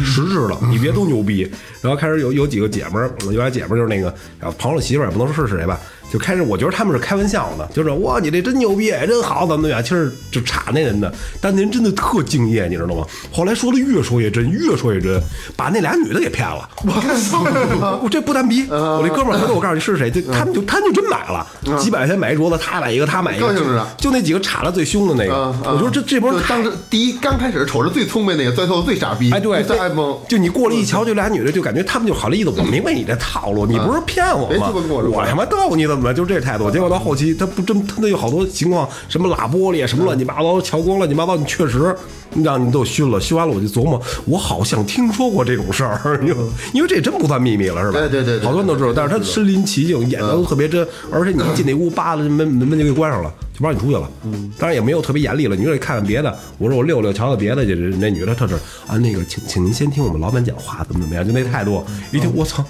[0.03, 1.43] 实质的，你别都牛逼。
[1.83, 5.79] 然后开始有有几个姐们儿，有俩姐们儿就是那个，然后朋友媳妇儿也不能说是谁吧，
[6.13, 13.07] 就开始我觉得他们是开玩笑的，就是哇你这真牛逼，真好，怎么怎么样，其实就插那人的，但那人真的特敬业，你知道吗？
[13.33, 15.21] 后来说的越说越真，越说越真，
[15.57, 16.69] 把那俩女的给骗了。
[16.85, 21.47] 我我 这不单逼， 我这哥们儿回头我告诉你是谁，就他们就他们就真买了，
[21.79, 30.19] 几百块钱买一镯子，他买一个，他买一个，高兴着呢就那几个插的最凶的那个，我觉得这这波当时第一刚开始瞅着最聪明那个，最后最傻逼，哎，对，最爱蒙。
[30.29, 34.73] 就你过来一瞧，这俩女的就感觉他们就好了意思，我明白你这套路，你不是骗我吗
[35.13, 35.25] 我？
[35.29, 36.71] 他妈逗你怎么着，就这态度。
[36.71, 41.95] 结果到后期，他不真，他那有好多情况，什么拉玻璃，什么乱七八糟，瞧光乱七八糟，你确实
[42.43, 43.21] 让你都熏了。
[43.21, 46.37] 熏完了，我就琢磨，我好像听说过这种事儿，因为
[46.73, 47.99] 因为这真不算秘密了，是吧？
[47.99, 53.33] 对对对对好多人都知道，但是他身临其境，演的都特别真，而且你一进那屋，扒拉门门门就给关上了。
[53.53, 55.57] 就不让你出去了，嗯，当然也没有特别严厉了。
[55.57, 57.75] 你说你看看别的，我说我溜溜瞧瞧别的去。
[57.99, 58.55] 那女的她是
[58.87, 61.83] 啊，那个请请您先听我们老板讲话，怎么怎么样，就那态度，
[62.13, 62.65] 一听我操，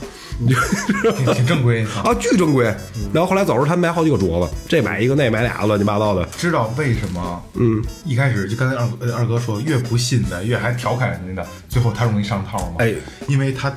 [0.46, 1.84] 挺挺正规。
[2.04, 2.64] 啊，巨正规。
[3.12, 6.24] 然后后来走时候，他买好几个镯子，这买一个，那买俩，乱七八糟的。
[6.36, 7.42] 知道为什么？
[7.54, 12.76] 嗯，一开始就刚才二呃二哥说，越不信的，越还调侃人家的，最后他容易上套吗？
[12.78, 12.94] 哎，
[13.26, 13.72] 因为他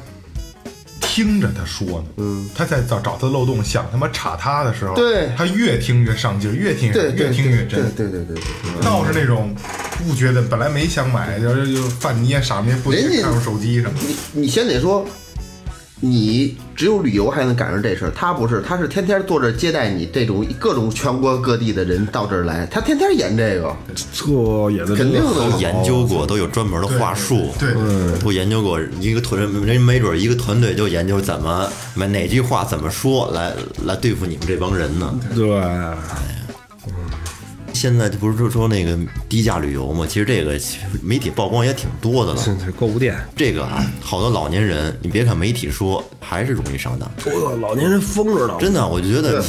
[1.00, 7.82] 听着他说呢，嗯，他在找找他的漏洞，想他妈插他的时候，对他越听越上劲儿，越听越听越真。
[7.94, 8.82] 对对对对对。
[8.82, 9.54] 倒是那种
[9.98, 14.06] 不觉得本来没想买，就是就犯捏傻捏不人家看会手机什么的。
[14.34, 15.06] 你你先得说，
[16.04, 23.74] 你只有旅游还能赶上这事儿，他不是，他是天天坐这接待你这种各种全国各地的人到这儿来，他天天演这个，
[24.12, 25.60] 这演的肯定都。
[25.60, 28.20] 研究过，都有专门的话术，对对。
[28.20, 33.54] 都研究过一个团，人没准一个团队就研究怎么哪哪句话怎么说来
[33.86, 35.14] 来对付你们这帮人呢。
[35.36, 35.48] 对，
[37.82, 38.96] 现在不是说说那个
[39.28, 40.56] 低价旅游嘛，其实这个
[41.02, 42.38] 媒体曝光也挺多的了。
[42.40, 47.10] 现在购物店，这个啊，好多老年人，你别看媒体说，还是容易上当。
[47.26, 49.44] 我老年人疯着呢，真的，我就觉得，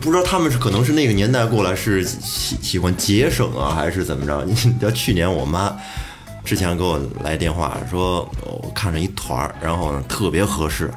[0.00, 4.44] 不知道他们是可能是那个年代过来是喜喜欢节省啊，还是怎么着？
[4.44, 5.76] 你知道去年我妈
[6.46, 10.88] 之前给我来电话说，我看着一团儿，然后呢特别合适，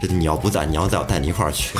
[0.00, 1.76] 这你要不在，你要在我带你一块儿去。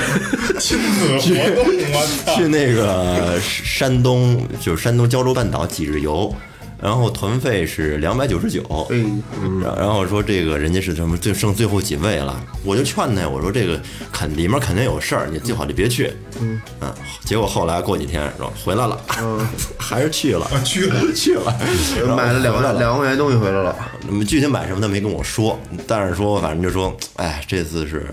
[0.58, 2.34] 亲子活动，我操！
[2.34, 6.34] 去那个山东，就是山东胶州半岛几日游，
[6.80, 8.86] 然后团费是两百九十九。
[8.90, 9.22] 嗯，
[9.62, 13.80] 然然后说这个人家是什么最剩最后几位了，我就劝他，我说这个
[14.12, 16.12] 肯里面肯定有事儿，你最好就别去。
[16.40, 16.60] 嗯。
[17.24, 19.00] 结果后来过几天说回来了，
[19.78, 21.00] 还是去了，啊去了。
[21.14, 23.74] 去了，买了两万两万块钱东西回来了，
[24.06, 28.06] 那么具体买什么他没跟我说，但是说反正就说，哎，这次是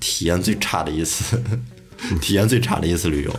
[0.00, 1.40] 体验最差的一次，
[2.20, 3.34] 体验最差的一次旅游。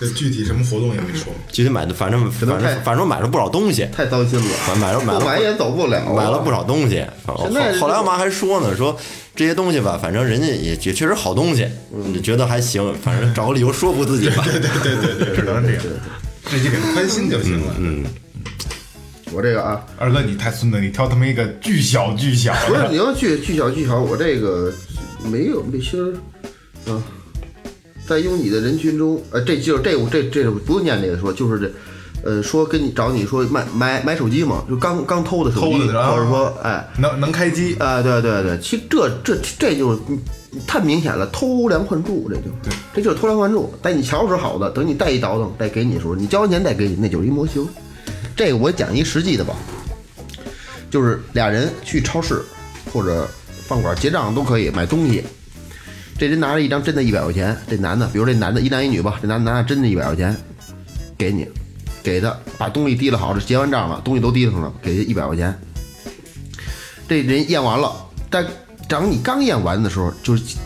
[0.00, 1.30] 这具体什么活动也没说。
[1.52, 4.74] 具体买的，反正反正反正买了不少东西，太糟心了。
[4.80, 7.04] 买了买了不买也走不了，买了不少东西。
[7.26, 7.34] 后
[7.78, 8.96] 后来我妈还说呢，说
[9.36, 14.42] 这些东西吧，反正人家也也确实好东西，嗯你觉得还行，反正找个理由说服自己吧。
[14.42, 15.82] 对对对对，只能这样。
[16.46, 17.74] 自己给他宽心就行了。
[17.78, 18.04] 嗯，
[19.32, 24.72] 我这个啊，二哥，你太孙子，你挑他妈一个巨小巨小不是，你要巨巨小巨小，我这个
[25.30, 27.02] 没有没心儿啊，
[28.10, 31.70] 在拥挤的人群中，呃，这就是这这这不用念这个说，就是这。
[32.22, 39.98] 呃，说跟你找你说买买买手机嘛，就刚刚偷的手机，偷的或者说哎，能能开机，啊，对对对，其实这这这就是
[40.66, 42.42] 太明显了，偷梁换柱，这就
[42.92, 43.72] 这就是偷梁换柱。
[43.82, 47.66] 在你瞧是好的，等你再一倒腾，再给你的时候，你交完钱再给你，那就是一模型。
[48.36, 49.54] 这个我讲一实际的吧，
[50.90, 52.42] 就是俩人去超市
[52.92, 53.26] 或者
[53.66, 55.24] 饭馆结账都可以买东西，
[56.20, 60.36] 这人拿着一张真的一百块钱，这男的，比如这男的一男一女吧，这男的拿着真的一百块钱
[61.16, 61.48] 给你，
[62.02, 65.58] 给他把东西提了好，这结完账了，东西都提上了，给他一百块钱。
[67.08, 67.90] 这人验完了，
[68.28, 68.46] 但
[68.86, 70.58] 等你刚验完的时候，就是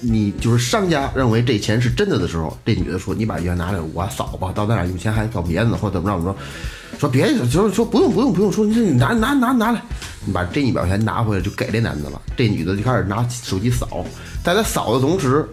[0.00, 6.38] 你就是商家认为这钱是真的的时候，这女的说：“你把钱拿来，我扫吧，到咱俩用钱还扫别的呢，或者怎么着怎么着。”
[6.98, 9.82] 说别就是说不用不用不用说，你你拿拿拿拿来，
[10.24, 12.18] 你把这一百块钱拿回来就给这男的了。
[12.34, 14.06] 这女的就开始拿手机扫，
[14.44, 15.46] 在他扫的同时，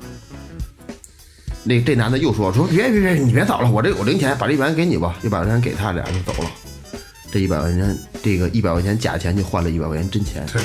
[1.63, 6.49] 那这男的又说说别别别，你别扫了，我这有零钱，把这一百块钱给你吧，一百块钱给他，俩人就走了。
[7.31, 10.43] 这一百块钱，这个一百块钱假钱就换了一百块钱真钱。
[10.51, 10.61] 对，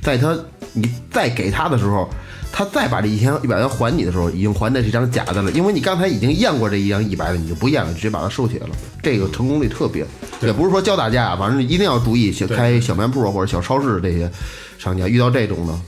[0.00, 0.38] 在他
[0.72, 2.08] 你再给他的时候，
[2.50, 8.74] 他再把这一千一百元还你的时候，已经还的是一张假的了，因为你刚才已经验过这一张一百的，你就不验了，直接把它收起来了。
[9.02, 10.06] 这个成功率特别，
[10.40, 14.30] 也不是说教大家啊，反正一定要注意，小开小卖部或者小超市这些
[14.78, 15.78] 商家遇到这种的，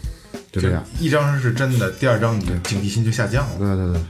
[0.61, 0.85] 就这样。
[0.99, 3.59] 一张是真的，第二张你的警惕心就下降了。
[3.59, 4.01] 对对对，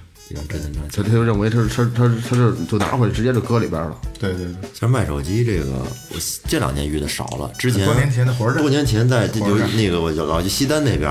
[0.48, 0.80] 真的真的。
[0.92, 3.96] 他他就认为他是他他他是就拿回来直接就搁里边了。
[4.18, 5.72] 对对对，其实卖手机这个，
[6.10, 7.50] 我这两年遇的少了。
[7.58, 11.10] 之前多年前的活儿多年前在就那个我就老去西单那边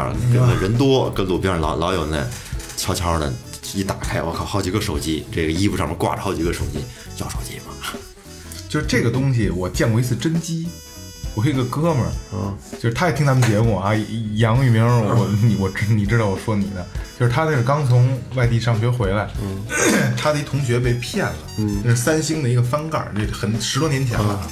[0.61, 2.25] 人多，跟路边上老老有那
[2.75, 3.33] 悄悄的
[3.73, 6.79] 一打开，我靠，好几个手机，这个衣服上面挂着好几个手机，
[7.19, 7.73] 要手机吗？
[8.69, 10.67] 就是这个东西，我见过一次真机。
[11.37, 12.57] 我有一个哥们儿，嗯。
[12.73, 13.91] 就是他也听咱们节目啊，
[14.35, 16.83] 杨玉明，我你我知你知道我说你的，
[17.19, 19.29] 就是他那是刚从外地上学回来，
[20.17, 21.79] 他的一同学被骗了，嗯。
[21.83, 24.47] 那是三星的一个翻盖儿，那很十多年前了啊。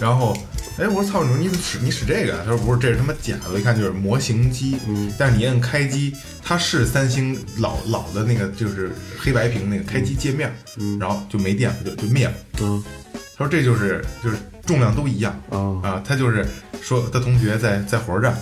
[0.00, 0.34] 然后，
[0.78, 2.40] 哎，我说操，你说你怎么使你使这个啊？
[2.44, 5.12] 他说不是，这是他妈假的，一看就是模型机，嗯。
[5.18, 10.50] 但是你摁开机，它是三星老老的那个就是黑白屏那个开机界面，
[10.98, 12.34] 然后就没电了，就就灭了。
[12.60, 12.82] 嗯。
[13.38, 15.32] 他说这就是就是重量都一样。
[15.82, 16.46] 啊，他就是
[16.82, 18.36] 说他同学在在火车站，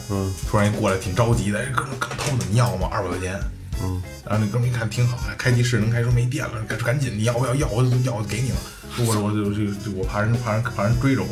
[0.49, 2.89] 突然一过来挺着急的，哎哥们儿刚偷的，你要吗？
[2.91, 3.39] 二百块钱，
[3.83, 7.55] 嗯，然后那哥们儿一看挺好，还开机室能开，说没电了，赶赶紧你要不要？
[7.55, 8.57] 要我就要给你了，
[8.99, 11.29] 我说我就就就我怕人怕人怕人追着我，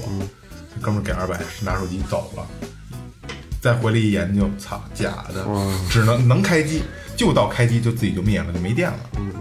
[0.75, 2.47] 这哥们儿给二百，拿手机走了，
[3.63, 5.47] 再回来一研究，操，假的，
[5.89, 6.83] 只能能开机，
[7.17, 9.33] 就到开机就自己就灭了，就没电了，嗯。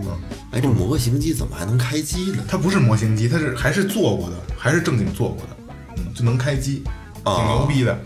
[0.52, 2.44] 哎，这模型机怎么还能开机呢？
[2.48, 6.84] 它不是模型机，它是还是做过的，还是正经做过的，嗯，就能开机，
[7.24, 7.98] 挺牛逼的。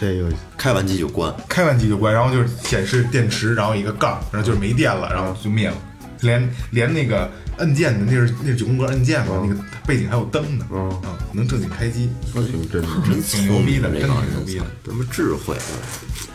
[0.00, 5.76] 这个开完机就关，开完机就关，然后就是显示电池，然后一个杠，然后就是没电了，然后就灭了，
[6.22, 10.66] 连连那个按键的，那是那是九宫格按键嘛，那个背景还有灯呢，
[11.02, 12.88] 啊，能正经开机，说挺真的。
[13.06, 14.66] 真挺牛逼的，真挺牛逼的。
[14.84, 15.56] 什么智慧，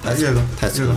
[0.04, 0.96] 来这个，这个太聪明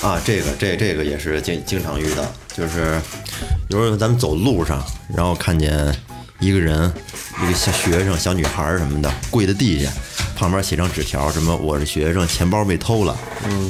[0.00, 0.20] 啊！
[0.24, 2.24] 这个这这个也是经经常遇到，
[2.56, 3.00] 就是
[3.68, 4.80] 有时候咱们走路上，
[5.14, 5.92] 然后看见
[6.38, 6.92] 一个人，
[7.42, 9.90] 一个小学生、小女孩儿什么的跪在地下，
[10.36, 13.16] 旁边写张纸条，什么我是学生，钱包被偷了，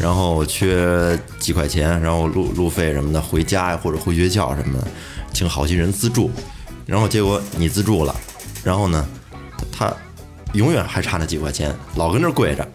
[0.01, 4.87] 然后缺几块钱，然后路路费什么的，回家或者回学校什么的，
[5.33, 6.31] 请好心人资助，
[6.87, 8.15] 然后结果你资助了，
[8.65, 9.07] 然后呢，
[9.71, 9.93] 他
[10.55, 12.67] 永远还差那几块钱，老跟那儿跪着，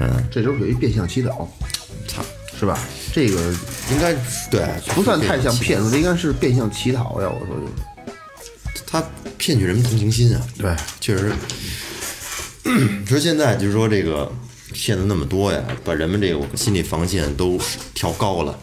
[0.00, 1.48] 嗯这就是属于变相乞讨，
[2.08, 2.22] 操，
[2.58, 2.78] 是吧？
[3.12, 3.40] 这个
[3.90, 4.12] 应该
[4.50, 7.28] 对不算太像骗子，这应该是变相乞讨呀。
[7.28, 7.72] 我说就是，
[8.90, 9.02] 他
[9.38, 10.46] 骗取人们同情心啊。
[10.58, 11.32] 对，确实。
[13.06, 14.30] 说现在就是说这个
[14.72, 17.58] 骗子那么多呀，把人们这个心理防线都
[17.94, 18.58] 调高了。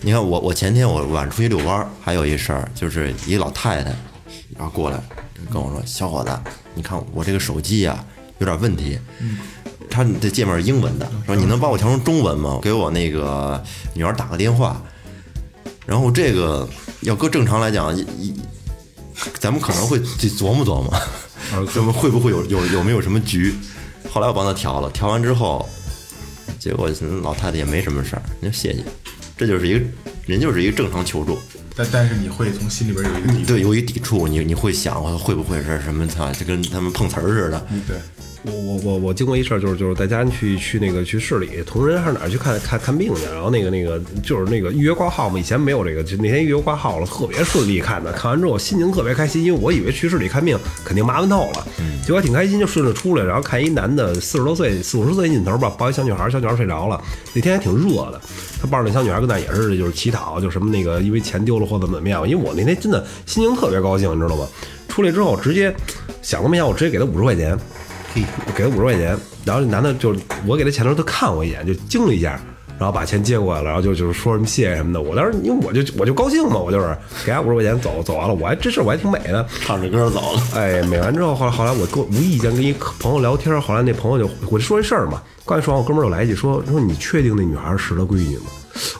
[0.00, 3.90] 你看我我前天我晚上出去遛弯儿，还有一事儿，就是一个老太太，
[4.56, 5.02] 然后过来
[5.50, 6.30] 跟我说：“小伙子，
[6.74, 8.04] 你看我这个手机呀、
[8.38, 8.98] 有点问题。”
[9.88, 12.58] 他这界面是英文的，说你能帮我调成中文吗？
[12.60, 13.62] 给我那个
[13.94, 14.82] 女儿打个电话。
[15.86, 16.68] 然后这个
[17.00, 18.40] 要搁正常来讲，一一
[19.38, 20.92] 咱们可能会去琢磨琢磨，
[21.74, 23.54] 咱们会不会有有有没有什么局？
[24.10, 25.68] 后来我帮他调了，调完之后，
[26.58, 26.90] 结果
[27.22, 28.82] 老太太也没什么事儿，你说谢谢，
[29.36, 29.84] 这就是一个
[30.26, 31.38] 人就是一个正常求助，
[31.74, 36.06] 但但是你会从心里边有一个底对，有一抵触，你你会想会不会是什么？
[36.06, 37.96] 他，就跟他们碰瓷儿似的，对，
[38.46, 51.66] 我我我我经过一事儿，就是就是带家人去去那个去市里同仁还是哪儿去看看看病去，然后那个那个就是那个预约挂号嘛，以前没有这个，就那天预约挂号了，特别顺利看的，看完之后心情特别开心，因为我以为去市里看病肯定麻烦透了，
[52.04, 57.02] 结果挺开心，就顺着出来，然后看一男的四十多岁四五十岁劲头吧，抱一小女孩，小女孩睡着了，
[57.34, 58.20] 那天还挺热的，
[58.60, 64.46] 他抱着那小女孩跟那也是就是乞讨，就什么那个因为钱丢了或怎么怎么样，因为我那天真的心情特别高兴，你知道吗？
[64.88, 65.74] 出来之后直接
[66.22, 67.58] 想都没想，我直接给他五十块钱。
[68.46, 70.14] 我给了五十块钱，然后那男的就
[70.46, 72.40] 我给他钱的时候，他看我一眼，就惊了一下，
[72.78, 75.00] 然后把钱接过来了，然后就就是说什么谢谢什么的。
[75.00, 79.46] 我当时因为我就我就高兴嘛，我就是给他五十块钱走走完了，我还这事儿我还挺美的。
[79.60, 80.42] 唱着歌走了。
[80.54, 88.44] 哎，美完之后，后来后来我跟我无意间跟一朋友聊天，后来那朋友就我就说这事儿嘛，刚才说完，我哥们儿又来一句说说你确定那女孩是他闺女吗？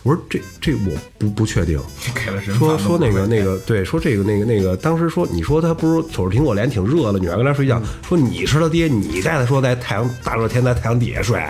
[0.02, 1.80] 我说这这我不不确定。
[2.14, 11.42] 给了人说说那个那个对，说这个那个那个，当时说你说他不是瞅着苹果脸挺热的，女孩跟他睡觉，说你是他爹，你带他说在太阳大热天在太阳底下睡，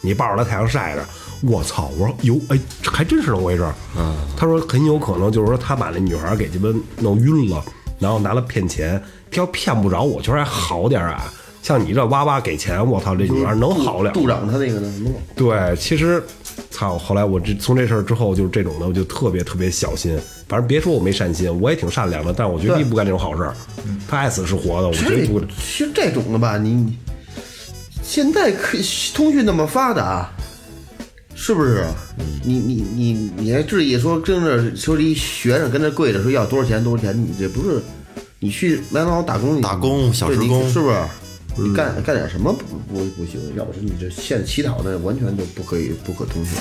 [0.00, 1.04] 你抱着他太阳晒着，
[1.42, 1.90] 我操！
[1.98, 3.74] 我说哟，哎，还真是那么回事儿。
[3.96, 7.64] 嗯，他说很有可能就是说他把那女孩给鸡巴弄晕了，
[7.98, 11.32] 然后拿了骗钱，他要骗不着我，觉得还好点儿啊。
[11.62, 14.12] 像你这哇哇给钱，我操，这女孩能好了？
[14.12, 16.22] 杜长他那个那什么，对，其实，
[16.70, 20.18] 操，后来我这从这事儿之后，就是这种的，我就特别特别小心。
[20.48, 23.54] 反正别说我没善心，我也挺善良的，但是我绝对不干这种好事儿。
[24.08, 25.46] 他爱死是活的，我绝对不这。
[25.46, 26.96] 其实这种的吧，你你
[28.02, 28.78] 现在可
[29.14, 30.30] 通讯那么发达，
[31.34, 31.84] 是不是？
[32.44, 37.20] 你你你你还至于说跟着说一学生跟那跪着说要多少钱多少钱？
[37.20, 37.82] 你这不是
[38.38, 40.96] 你去麦当劳打工，打工小时工是不是？
[41.56, 43.40] 你干干点什么不不不行？
[43.56, 46.58] 要不是你这现在乞讨的完全就不可以不可通行。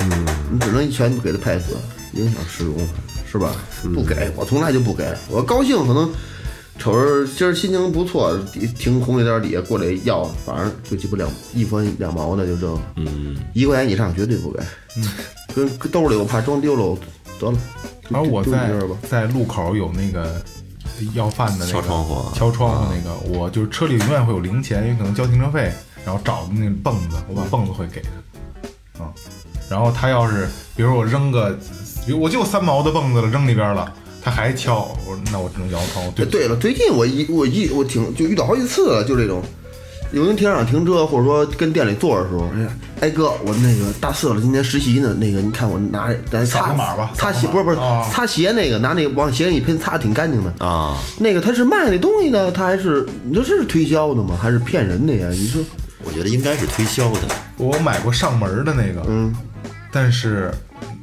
[0.00, 1.76] 嗯，你只能一拳给他拍死，
[2.14, 2.76] 影响市容，
[3.30, 3.54] 是吧？
[3.94, 6.10] 不给我从来就不给，我高兴可能
[6.78, 14.60] 瞅着今儿心情不错，底停红绿灯底下过来要，反正就鸡巴两一分两毛的就这，嗯，一块钱以上绝对不给，
[14.96, 15.08] 嗯，
[15.54, 16.98] 跟跟兜里我怕装丢了，
[17.38, 17.52] 得了。
[17.52, 17.58] 就就
[18.10, 20.42] 然后我在这吧，在路口有那个
[21.14, 22.32] 要饭的那个敲窗户啊。
[22.34, 25.72] 敲窗户那个，我就是车里永远会有零钱，因为可能交停车费，
[26.04, 28.02] 然后找的那个泵子，我把蹦子会给
[28.96, 29.12] 他，啊、
[29.68, 31.50] 然后他要是比如我扔个，
[32.06, 39.42] 比如我就三毛的蹦子了，扔里边了，他还敲，我那我只能摇头，对对了，最近我一我一我挺就遇到好几次了，就这种，
[40.12, 42.68] 有人停车场停车，或者说跟店里坐的时候，哎呀，
[43.00, 50.52] 哎哥，我那个大四了，今年实习呢，那个你看我拿咱擦个码吧擦鞋不是不是啊擦鞋那个拿那个往鞋上一喷，擦的挺干净的。
[50.64, 54.36] 啊，那个他是卖那东西呢，他还是你说这是推销的吗？
[54.40, 55.28] 还是骗人的呀？
[55.30, 55.62] 你说
[56.04, 57.20] 我觉得应该是推销的。
[57.56, 59.34] 我买过上门的那个，嗯，
[59.90, 60.52] 但是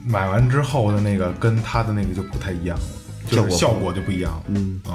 [0.05, 2.83] 买完之后的那个跟他的那个就不太一样了，
[3.31, 4.93] 就是效果就不一样了，嗯啊。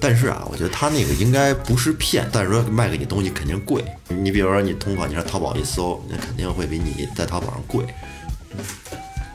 [0.00, 3.84] 但是啊，我觉得他那个应该不是骗，但是说卖给你东西肯定贵。
[4.08, 7.84] 你比如说你同款，你上淘宝一搜，那肯定会比你在淘宝上贵。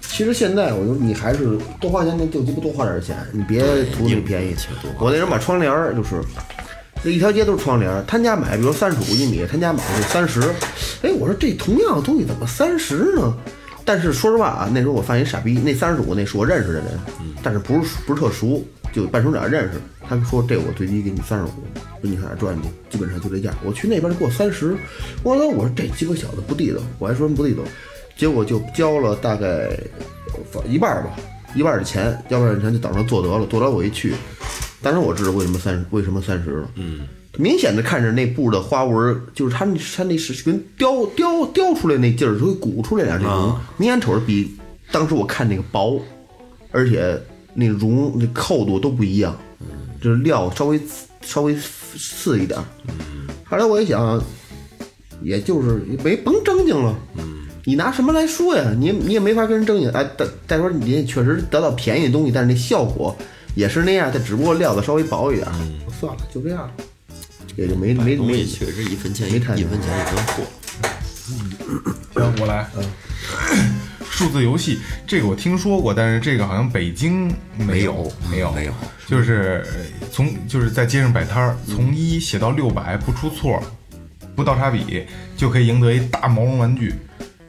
[0.01, 4.55] 其实现在我说你还是多花钱，那就鸡巴多花点钱，你别图那便宜
[4.99, 6.21] 我那人买窗帘儿就是，
[7.03, 10.41] 这一条街都是窗帘儿，他家买，比如三十五一米，他家买是三十，
[11.01, 13.35] 哎，我说这同样的东西怎么三十呢？
[13.83, 16.85] 但是说实话啊，那时候我犯一傻逼，那三十五那是我认识的人，
[17.41, 18.63] 但是不是不是特熟，
[18.93, 19.81] 就半熟脸认识。
[20.07, 21.49] 他说这我最低给你三十五，
[22.01, 23.53] 说你看哪儿赚去，基本上就这价。
[23.63, 24.75] 我去那边给我三十，
[25.23, 27.63] 我说我说这鸡巴小子不地道，我还说人不地道，
[28.15, 29.69] 结果就交了大概
[30.53, 31.15] 呃一半儿吧，
[31.55, 34.13] 一半儿的钱，要不然钱就等着做得了，做得了我一去，
[34.81, 44.55] 当时我知道为什么三十为什么三十了，嗯，明显的看着那布的花纹儿，就是它那它那是跟雕雕雕出来那劲儿，就会鼓出来点这种，明显瞅着比
[44.91, 46.01] 当时我看那个薄，
[46.71, 47.19] 而且
[47.53, 49.37] 那绒那厚度都不一样，
[50.01, 50.79] 就是料稍微
[51.21, 52.65] 稍微次一点儿。
[53.45, 54.21] 后来我一想，
[55.21, 56.95] 也就是没甭正经了，
[57.63, 58.73] 你拿什么来说呀？
[58.77, 59.89] 你你也没法跟人正经。
[59.91, 63.15] 哎，再再说你也确实得到便宜的东西，但是那效果
[63.55, 65.53] 也是那样，它只不过料子稍微薄一点儿。
[65.99, 66.69] 算了，就这样，
[67.55, 69.79] 也就没没没东西确实一分钱一分钱一分
[70.35, 70.43] 货。
[71.25, 72.67] 行，我来。
[74.09, 78.73] 数字游戏这个我听说过，但是这个好像北京没有，没有，没有。
[79.07, 83.61] 就是呃从就是在街上摆摊儿，从一写到六百不出错，
[84.35, 85.05] 不倒插笔
[85.35, 86.93] 就可以赢得一大毛绒玩具。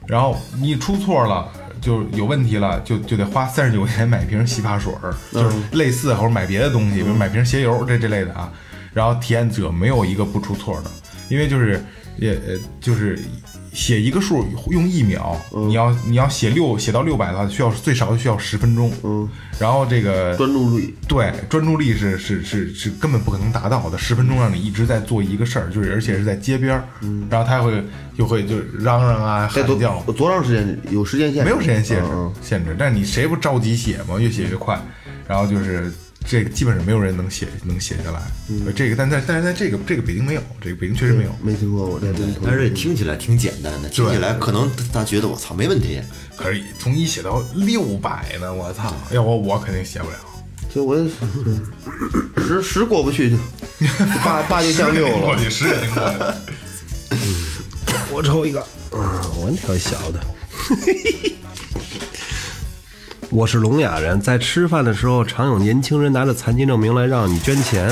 [0.07, 1.51] 然后你出错了，
[1.81, 8.51] 就有问题了，就就得花三十九块钱买瓶洗发水儿，就是类似或者买别的东西，比如买瓶鞋油这这类的啊。
[8.93, 10.91] 然后体验者没有一个不出错的，
[11.29, 11.85] 因为就是
[12.17, 13.19] 也呃就是
[13.75, 18.91] 写一个数用一秒，你要你要写六写到六百的话，需要最少需要十分钟。
[19.03, 20.95] 嗯，然后这个专注力。
[21.09, 23.99] 对，专注力是是是是根本不可能达到的。
[23.99, 26.85] 十分钟让你一直在做一个事儿，就是而且是在街边儿，
[27.29, 27.83] 然后他会
[28.17, 30.79] 就会就嚷嚷啊喊叫，多长时间？
[30.93, 31.45] 有时间限制？
[31.45, 34.81] 没有时间限制嗯限制，但是你谁不着急写嘛，越写越快，
[35.27, 35.93] 然后就是
[36.27, 38.23] 这个基本上没有人能写能写下来。
[38.49, 41.31] 嗯这个但在但是在这个这个北京没有，这个北京确实没有。
[41.31, 46.01] 嗯没听说过这真头一但是听起来挺简单的，听起来可能他觉得我操没问题，
[46.37, 48.95] 可是从一写到六百呢，我操！
[49.13, 50.17] 要我我肯定写不了。
[50.73, 51.09] 所以我也
[52.43, 53.37] 十十过不去就
[54.25, 55.27] 八八就降六了。
[55.29, 56.41] 我去十也挺过的。
[58.11, 58.99] 我抽一个，嗯，
[59.37, 60.21] 我挺小的。
[63.35, 67.91] 我是聋哑人，在吃饭的时候，常有年轻人拿着残疾证明来让你捐钱，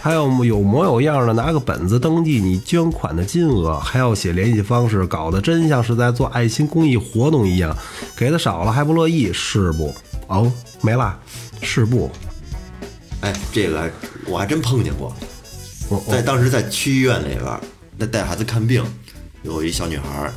[0.00, 7.76] 还有有模有样的拿个本子登记你捐款的金额，还要写联系方式，搞得真像是在做爱心公益活动一样。
[8.16, 9.92] 给的少了还不乐意，是不？
[10.28, 11.18] 哦，没了，
[11.60, 12.08] 是不？
[13.22, 13.90] 哎，这个
[14.28, 15.12] 我还真碰见过，
[15.88, 17.60] 我在当时在区医院里边儿，
[17.98, 18.84] 那带孩子看病，
[19.42, 20.32] 有一小女孩儿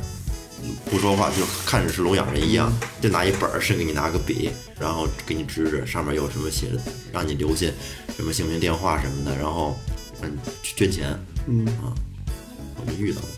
[0.90, 6.80] 不说话，就看着是聋哑人一样，就拿一本儿，是给你拿个笔，然后给你指指，上面有什么写的，
[7.12, 7.66] 让你留下
[8.16, 9.76] 什么姓名、电话什么的，然后
[10.20, 10.36] 让你
[10.76, 11.18] 捐钱。
[11.46, 11.94] 嗯啊，
[12.76, 13.30] 我就遇到过。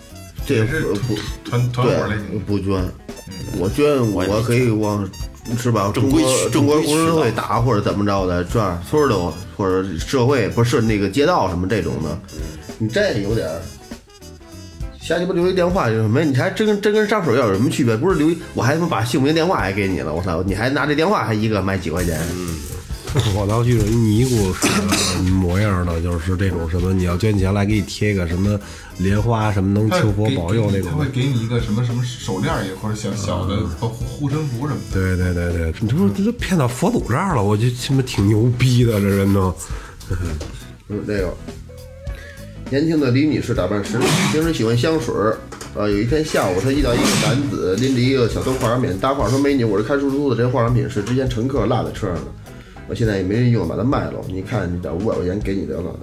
[0.46, 1.14] 这也是不
[1.44, 2.16] 团团伙类。
[2.46, 2.90] 不捐，
[3.58, 5.08] 我捐我我可以往
[5.58, 5.90] 是吧？
[5.94, 9.16] 中正规国中国正规渠工人会打或者怎么着的，这样村儿的
[9.56, 12.18] 或者社会不是那个街道什么这种的，
[12.78, 13.60] 你这有点儿。
[15.00, 16.22] 瞎鸡巴留一电话有什么？
[16.22, 17.96] 你还真跟真跟上手要有什么区别？
[17.96, 20.42] 不是留一，我还他妈把姓名电话还给你了，我操！
[20.42, 22.20] 你还拿这电话还一个卖几块钱？
[22.32, 22.56] 嗯
[23.34, 28.56] 我倒记得一尼姑似的模样的，就是这种什么，你要捐钱来给你贴一个什么
[28.98, 30.96] 莲花什么能求佛保佑那种他。
[30.98, 34.94] 会给你一个什么什么手链也或者小小的护护身符什么的。
[34.94, 39.52] 对对对对，你这不这都骗到佛祖这儿了，我就他妈挺牛逼的，这人都。
[40.88, 41.34] 嗯，这个
[42.70, 43.98] 年轻的李女士打扮时
[44.32, 45.36] 平时喜欢香水儿。
[45.74, 52.22] 呃，有一天下午，她遇到一个男子拎着一个小兜化妆品，搭话说：“美女，我是开出租的，这化妆品是之前乘客落在车上的，
[52.88, 54.20] 我现在也没人用，把它卖了。
[54.28, 55.98] 你看，你这五百块钱给你得了。”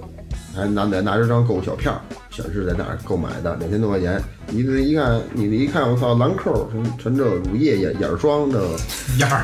[0.54, 1.98] 还拿拿拿着张购物小票，
[2.38, 4.22] 显示在哪儿购买的，两千多块钱。
[4.46, 8.60] 你这一看，你这一看，我操，兰蔻，陈陈这乳液眼眼霜这。
[9.18, 9.42] 样儿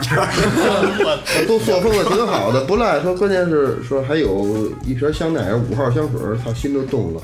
[1.48, 3.00] 都塑封的挺好的，不赖。
[3.00, 7.20] 说关键是说还有一瓶香奈儿五号香水儿，操，心都动了。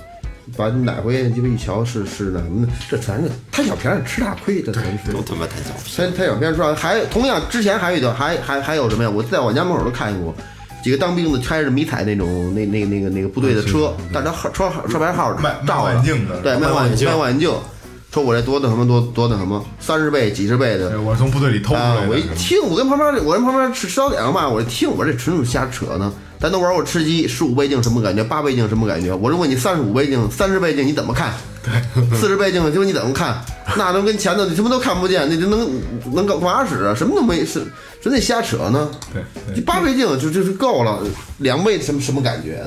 [0.56, 5.12] 把你买回去，鸡巴一瞧是是那什么的，这咱这贪小便宜吃大亏，这全是。
[5.12, 6.10] 都他妈贪小便宜。
[6.10, 9.10] 贪贪小便宜说还同样之前还有一个还还还有什么呀？
[9.10, 10.34] 我在我家门口都看见过
[10.82, 15.32] 几个当兵的开着迷彩那种那那那个那个部队的车，但是他号车号车牌号
[15.66, 16.02] 照的
[16.42, 17.52] 对，卖望远镜，卖望远镜。
[18.12, 22.00] 说我这多那什么多多那什么，三十倍、几十倍的，我从部队里偷出啊来！
[22.00, 22.08] 的。
[22.08, 26.12] 我一听，我跟旁边，我跟旁边吃吃早点嘛，我一听，我这纯属瞎扯呢。
[26.40, 28.24] 咱都玩过吃鸡，十五倍镜什么感觉？
[28.24, 29.12] 八倍镜什么感觉？
[29.14, 31.34] 我就问你，三十五倍镜、三十倍镜你怎么看？
[32.18, 33.44] 四十倍镜就你怎么看？
[33.76, 35.70] 那都跟前头你什么都看不见，那就能
[36.14, 36.94] 能干干嘛使啊？
[36.94, 37.62] 什么都没，是
[38.00, 38.90] 真得瞎扯呢。
[39.12, 39.22] 对
[39.54, 41.02] 对八倍镜就就是够了，
[41.38, 42.64] 两倍什么什么感觉？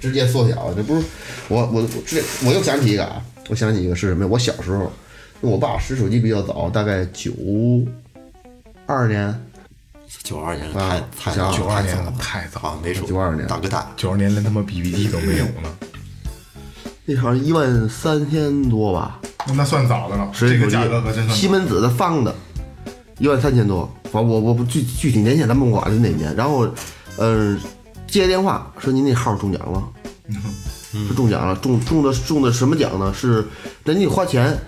[0.00, 1.04] 直接缩小，这不是
[1.48, 4.28] 我我我这我又想起一个啊，我想起一个是什么呀？
[4.30, 4.92] 我小时候，
[5.40, 7.32] 我爸使手机比较早，大概九
[8.86, 9.34] 二年，
[10.22, 15.78] 九二年啊太太想92年太早了，太早啊，没数92年大哥大，九二年连他妈 BB 机都没有呢，
[17.04, 19.20] 那好像一万三千多吧，
[19.54, 20.28] 那算早的了。
[20.32, 21.36] 是这个价格可真算。
[21.36, 22.34] 西门子的方的，
[23.18, 23.90] 一万三千多。
[24.10, 26.34] 反我我不具具体年限咱们不管是哪年。
[26.34, 26.66] 然后，
[27.16, 27.56] 呃，
[28.06, 29.82] 接电话说您那号中奖了，
[30.92, 33.12] 是中奖了，中中的中的什么奖呢？
[33.12, 33.46] 是
[33.84, 34.58] 人家花钱，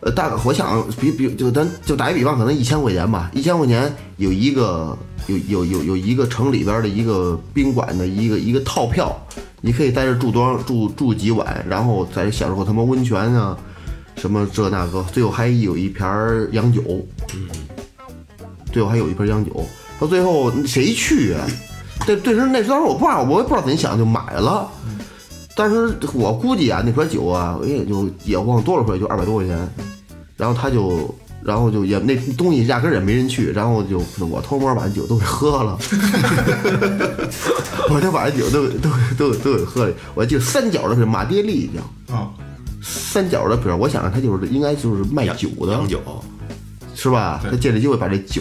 [0.00, 4.96] 呃，大概我想比比就咱就打一比方，可能一千块钱吧，一千块钱有一个
[5.26, 9.14] 有有有有一个城里边的一个宾馆的一个一个套票，
[9.60, 13.54] 你可以在这住多少住住几晚，然后在这享受他妈温泉啊，
[14.16, 16.06] 什么这那个，最后还有一瓶
[16.52, 16.82] 洋酒，
[17.34, 17.48] 嗯
[18.72, 19.66] 最后还有一瓶洋酒，
[19.98, 21.46] 到最后谁去啊？
[22.06, 24.66] 这对时那时候我不知道，我也不知道怎么想就买了。
[25.56, 29.68] 但是我估计啊，那瓶酒啊，我也就也忘多少块，就二百多块钱。
[30.36, 35.78] 然后他就，然后就也那东西压根儿也没人去，然后就我偷摸把酒都给喝了，
[37.90, 38.88] 我就把酒都都
[39.18, 39.92] 都都给喝了。
[40.14, 42.30] 我记得三角的是马爹利叫啊，
[42.82, 46.00] 三角的瓶，我想着他就是应该就是卖酒的，洋酒，
[46.94, 47.38] 是吧？
[47.42, 48.40] 他借这机会把这酒，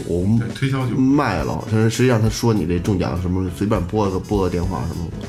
[0.56, 0.96] 推销酒。
[0.96, 5.28] 卖了，但是实际上他说你这中奖什么，随便拨个拨个电话什么的。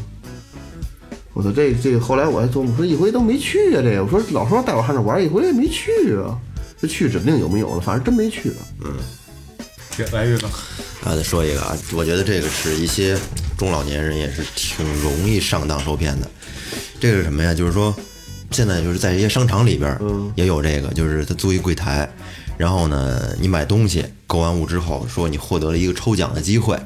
[1.41, 6.39] 我操，这这后来我还琢磨说一回都没去啊，这个我说老说带我上这玩儿，一回也没去啊。
[6.79, 8.61] 这去指不定有没有了，反正真没去啊。
[9.97, 10.47] 行来岳哥，
[11.03, 13.17] 啊，再说一个啊，我觉得这个是一些
[13.57, 16.31] 中老年人也是挺容易上当受骗的。
[17.01, 17.55] 这个是什么呀？
[17.55, 17.95] 就是说，
[18.51, 20.01] 现在就是在一些商场里边儿
[20.35, 22.09] 也有这个，就是他租一柜台，
[22.59, 26.79] 然后呢，你买东西购完物之后，说你获得了一个抽奖的机会，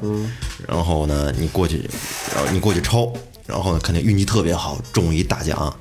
[0.67, 1.89] 然后呢，你过去，
[2.33, 3.13] 然后你过去抽，
[3.45, 5.73] 然后呢，肯定运气特别好，中一大奖。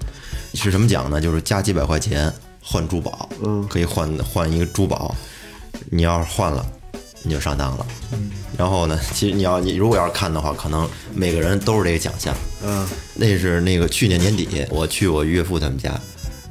[0.54, 1.20] 是什么奖呢？
[1.20, 3.28] 就是加几百块钱换珠宝，
[3.68, 5.14] 可以换换一个珠宝。
[5.90, 6.64] 你要是换了，
[7.22, 7.86] 你就上当了。
[8.56, 12.32] 然后呢，其实你要你如果要是看的话，可能每个人都是这个奖项。
[12.62, 16.00] 嗯，那是那个去年年底，我去我岳父他们家，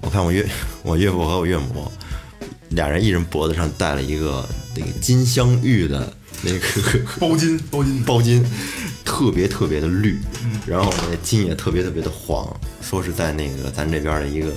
[0.02, 0.46] 我看我岳
[0.84, 1.90] 我岳父和我岳母
[2.70, 4.46] 俩人一人脖子上戴了一个
[4.76, 6.12] 那个金镶玉的
[6.44, 6.60] 那个
[7.20, 8.46] 包金包金包金，
[9.06, 10.20] 特别特别的绿，
[10.68, 12.46] 然后那金也特别特别的黄，
[12.82, 14.52] 说是在那个咱这边的一个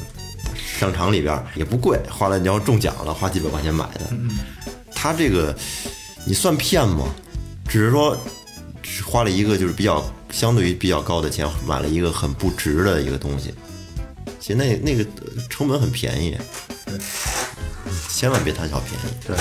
[0.54, 4.00] 商场里边也不贵，花了你要中奖了，花几百块钱买的。
[4.94, 5.56] 他这个
[6.24, 7.06] 你算骗吗？
[7.68, 8.16] 只是说
[8.82, 13.52] 只花了一个就是比较相对于比较高的钱买了一个很不值的一个东西，
[14.40, 16.36] 其实那那个呃成本很便宜，
[18.08, 19.14] 千万别贪小便宜。
[19.26, 19.36] 对，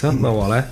[0.00, 0.66] 行，那我来。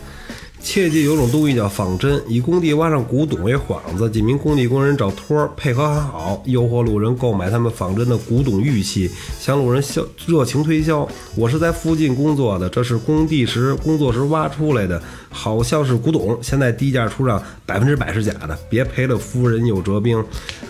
[0.60, 9.08] 切记有种东西叫仿真，以工地挖上古董为幌子，几名工地工人找托儿，配合很好，诱惑路人购买他们仿真的古董玉器，
[9.38, 11.08] 向路人销热情推销。
[11.36, 15.00] 我是在附近工作的，这是工地时工作时挖出来的，
[15.30, 20.18] 好像是古董，现在低价出让，百分之百是假的，别赔了夫人又折兵。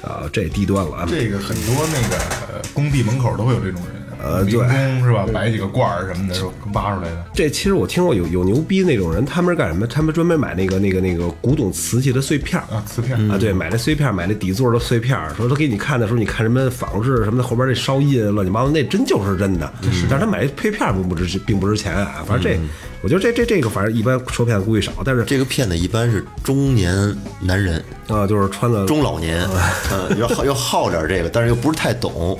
[0.00, 1.06] 啊、这低端了啊！
[1.10, 4.52] 这个很多那个工地门口都会有这种人，呃对
[5.00, 5.26] 是吧？
[5.32, 6.34] 摆几个罐儿什么的
[6.72, 7.24] 挖出来的。
[7.32, 9.86] 这其实我听过有有牛逼那种人，他们是干什么？
[9.86, 19.72] 他们专门买那个那个那个古董瓷器的碎片儿啊，瓷片啊，对，买那碎片，买那底座的碎片，说他给你看的时候，你看什么仿制什么的，后边这烧印乱七八糟，那真就是真的。
[20.10, 22.24] 但是他买配片儿并不值，并不值钱啊。
[22.26, 22.58] 反正这
[23.00, 29.48] 我觉得这这这个反正一般说骗子估计少，但是这个骗子一般是中年男人、啊，就是穿的中老年，
[29.92, 32.38] 嗯， 要好要好点这个，但是又不是太懂。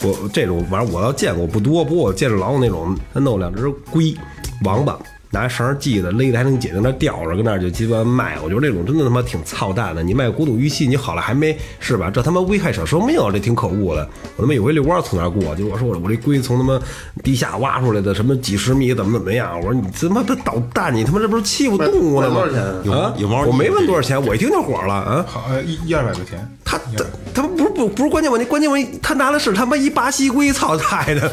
[0.00, 4.16] 我这种反正我要见过不多，不过我见着老有那种他弄两只龟
[4.62, 4.96] 王八。
[5.34, 8.38] 拿绳系的，勒的还能紧，在那吊着，跟那就鸡巴卖。
[8.42, 10.00] 我觉得这种真的他妈挺操蛋的。
[10.00, 12.08] 你卖古董玉器，你好了还没是吧？
[12.08, 14.08] 这他妈危害小生命，这挺可恶的。
[14.36, 16.80] 我他妈有回遛弯从那儿过，就我说我我这龟从他妈
[17.24, 19.58] 地下挖出来的，什么几十米，怎么怎么样？
[19.58, 22.92] 我说你他妈的捣蛋，你他妈这不是欺负动物呢吗多少钱？
[22.92, 25.24] 啊，有毛我没问多少钱，我一听就火了啊。
[25.28, 27.04] 好呃一一二百块钱，他他
[27.34, 31.30] 他不是不不是关键问题，关键问题他拿的是他妈一巴西龟，操太的，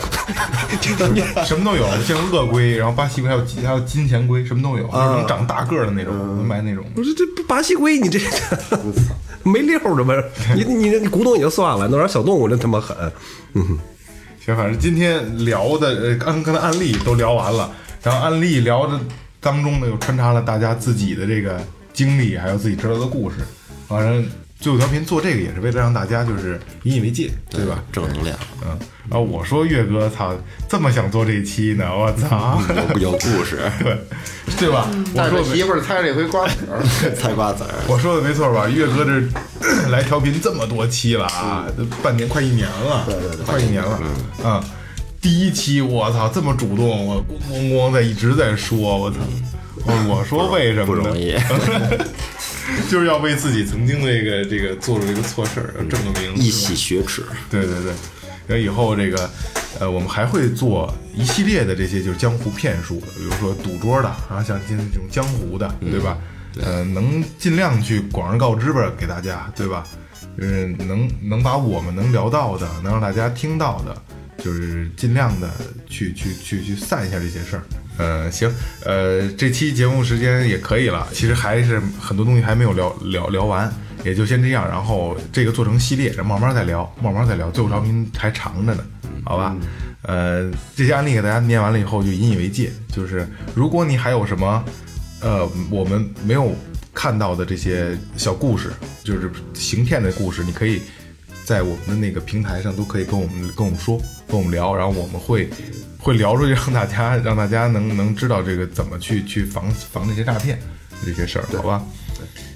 [1.46, 6.16] 什么都有，像鳄龟，然后巴西龟，还有还有金钱龟，什么都有，那种长大个儿的那种，
[6.46, 6.86] 买那种。
[6.96, 8.18] 不是这不巴西龟，你这
[9.44, 10.14] 没溜儿的吗？
[10.56, 12.96] 你你你古董也就算了，弄点小动物真他妈狠。
[13.54, 13.78] 嗯，
[14.46, 17.70] 行，反正今天聊的呃，刚刚才案例都聊完了，
[18.02, 18.98] 然后案例聊的
[19.42, 21.62] 当中呢，又穿插了大家自己的这个
[21.92, 23.38] 经历，还有自己知道的故事。
[23.90, 24.26] 反正
[24.62, 27.84] 最后调频做这个也是为了让大家就是引以为戒，对吧？
[27.92, 28.78] 正能量，嗯，
[29.10, 30.34] 然后我说岳哥，操，
[30.70, 32.62] 这么想做这一期呢，我操，
[32.94, 33.98] 有有故事， 对
[34.60, 34.88] 对吧？
[35.16, 36.80] 我说媳妇儿猜这回瓜子儿，
[37.18, 37.74] 猜瓜子儿。
[37.88, 38.70] 我说的没错吧？
[38.70, 39.20] 岳哥这
[39.90, 44.00] 来调频这么多期了啊，都半年快一年了，对对对，快一年了，
[44.44, 44.64] 啊。
[45.20, 49.18] 第一期我操这么主动，我咣咣咣在一直在说，我操，
[49.86, 50.86] 我我说为什么呢？
[50.86, 51.36] 不容易，
[52.90, 57.94] 就是要为自己曾经这个这个做出这个错事儿要正个名，一洗雪耻，对对对，
[58.48, 59.30] 然后以后这个，
[59.80, 66.18] 呃，我们还会做一系列的这些就是江湖骗术的，比如说赌桌的，然后像今天这种江湖的，对吧？
[66.62, 69.88] 呃，能尽量去广而告之吧，给大家，对吧？
[70.38, 74.02] 就是能能把我们能聊到的，能让大家听到的，
[74.44, 75.50] 就是尽量的
[75.88, 77.64] 去去去去散一下这些事儿。
[78.02, 78.52] 呃，行，
[78.84, 83.72] 呃，这期节目时间也可以了，其实还是很多东西还没有聊聊聊完，
[84.04, 88.84] 也就先这样，然后这个做成系列，然后慢慢再聊，慢慢再聊，最后调频还长着呢，
[89.24, 89.56] 好吧？
[90.02, 94.66] 呃，这些案例给大家念完了以后，就引以为戒，就是如果你还有什么，
[95.22, 96.56] 呃，我们没有
[96.96, 98.72] 看到的这些小故事，
[99.04, 100.82] 就是行骗的故事，你可以
[101.46, 105.50] 在我们的那个平台上都可以跟我们跟我们说，跟我们聊，然后我们会
[106.00, 110.60] 会聊出去，让大家 让大家能能知道这个怎么去去防防这些诈骗
[111.06, 111.84] 这些事儿，好吧？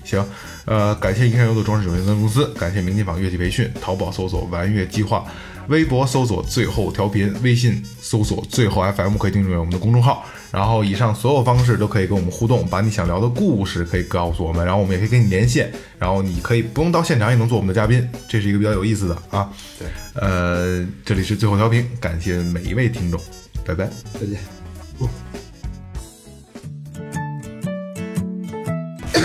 [0.06, 0.26] 行，
[0.66, 5.26] 呃，感谢银山游的装饰有限责任公司，感谢明琴坊乐器培训，淘宝搜索“玩乐计划”，
[5.68, 10.24] 微博搜索“最后调频”，微信搜索“最后 FM”，可以订阅我们的公众号。
[10.52, 19.50] 然后以上所有方式都可以跟我们互动，把你想聊的故事可以告诉我们，然后我们也可以跟你连线，然后你可以不用到现场也能做我们的嘉宾，这是一个比较有意思的啊。
[19.78, 23.20] 对，呃，这里是最后调频，感谢每一位听众，
[23.66, 23.90] 拜拜。
[24.14, 24.55] 再见。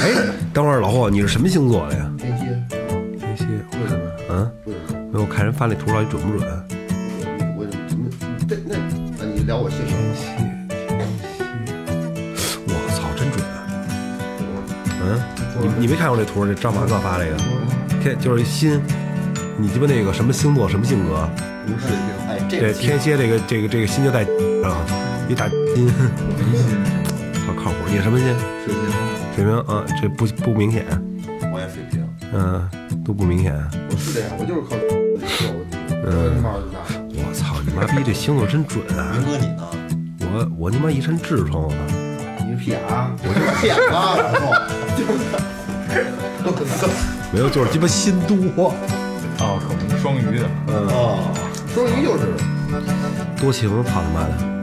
[0.03, 0.13] 哎，
[0.55, 2.11] 等会儿老霍，你是什么星座的呀？
[2.17, 2.45] 天蝎，
[3.19, 3.45] 天蝎。
[3.45, 4.01] 为什么？
[4.31, 5.01] 嗯，为什么？
[5.13, 6.49] 没有我看人发那图到底准不准？
[7.59, 8.09] 我怎么？
[8.49, 8.77] 这那
[9.19, 10.25] 那你聊我星座天蝎？
[12.67, 13.45] 我操，真准！
[15.03, 15.21] 嗯，
[15.61, 16.47] 你你没看过这图？
[16.47, 17.37] 这张马哥发这个，
[18.03, 18.81] 天就是一心，
[19.59, 21.29] 你鸡巴那个什么星座什么性格？
[21.67, 21.93] 不是，
[22.27, 24.23] 哎，这这个天蝎这个这个这个心就在
[24.65, 24.81] 啊，
[25.29, 25.93] 一大心，
[27.47, 27.77] 好靠谱。
[27.87, 28.27] 你是什么心？
[28.65, 28.83] 水瓶，
[29.41, 30.85] 水平啊，这不不明显，
[31.51, 32.69] 我也水平，嗯，
[33.03, 33.55] 都不明显。
[33.91, 34.77] 我是这样，我就是靠
[36.05, 36.45] 嗯。
[36.45, 39.13] 我操，你妈逼这星座真准啊！
[39.15, 39.67] 明哥你呢？
[40.21, 41.77] 我我他妈一身痔疮，我操！
[42.45, 43.17] 你是屁眼啊？
[43.23, 44.21] 我就是屁眼啊！
[44.95, 45.05] 就
[46.69, 46.69] 是。
[47.33, 48.75] 没有，就是鸡巴心多，
[49.39, 50.45] 哦，可能是双鱼的。
[50.69, 51.33] 哦，
[51.73, 52.29] 双鱼就是。
[53.41, 54.60] 多情，操他妈的！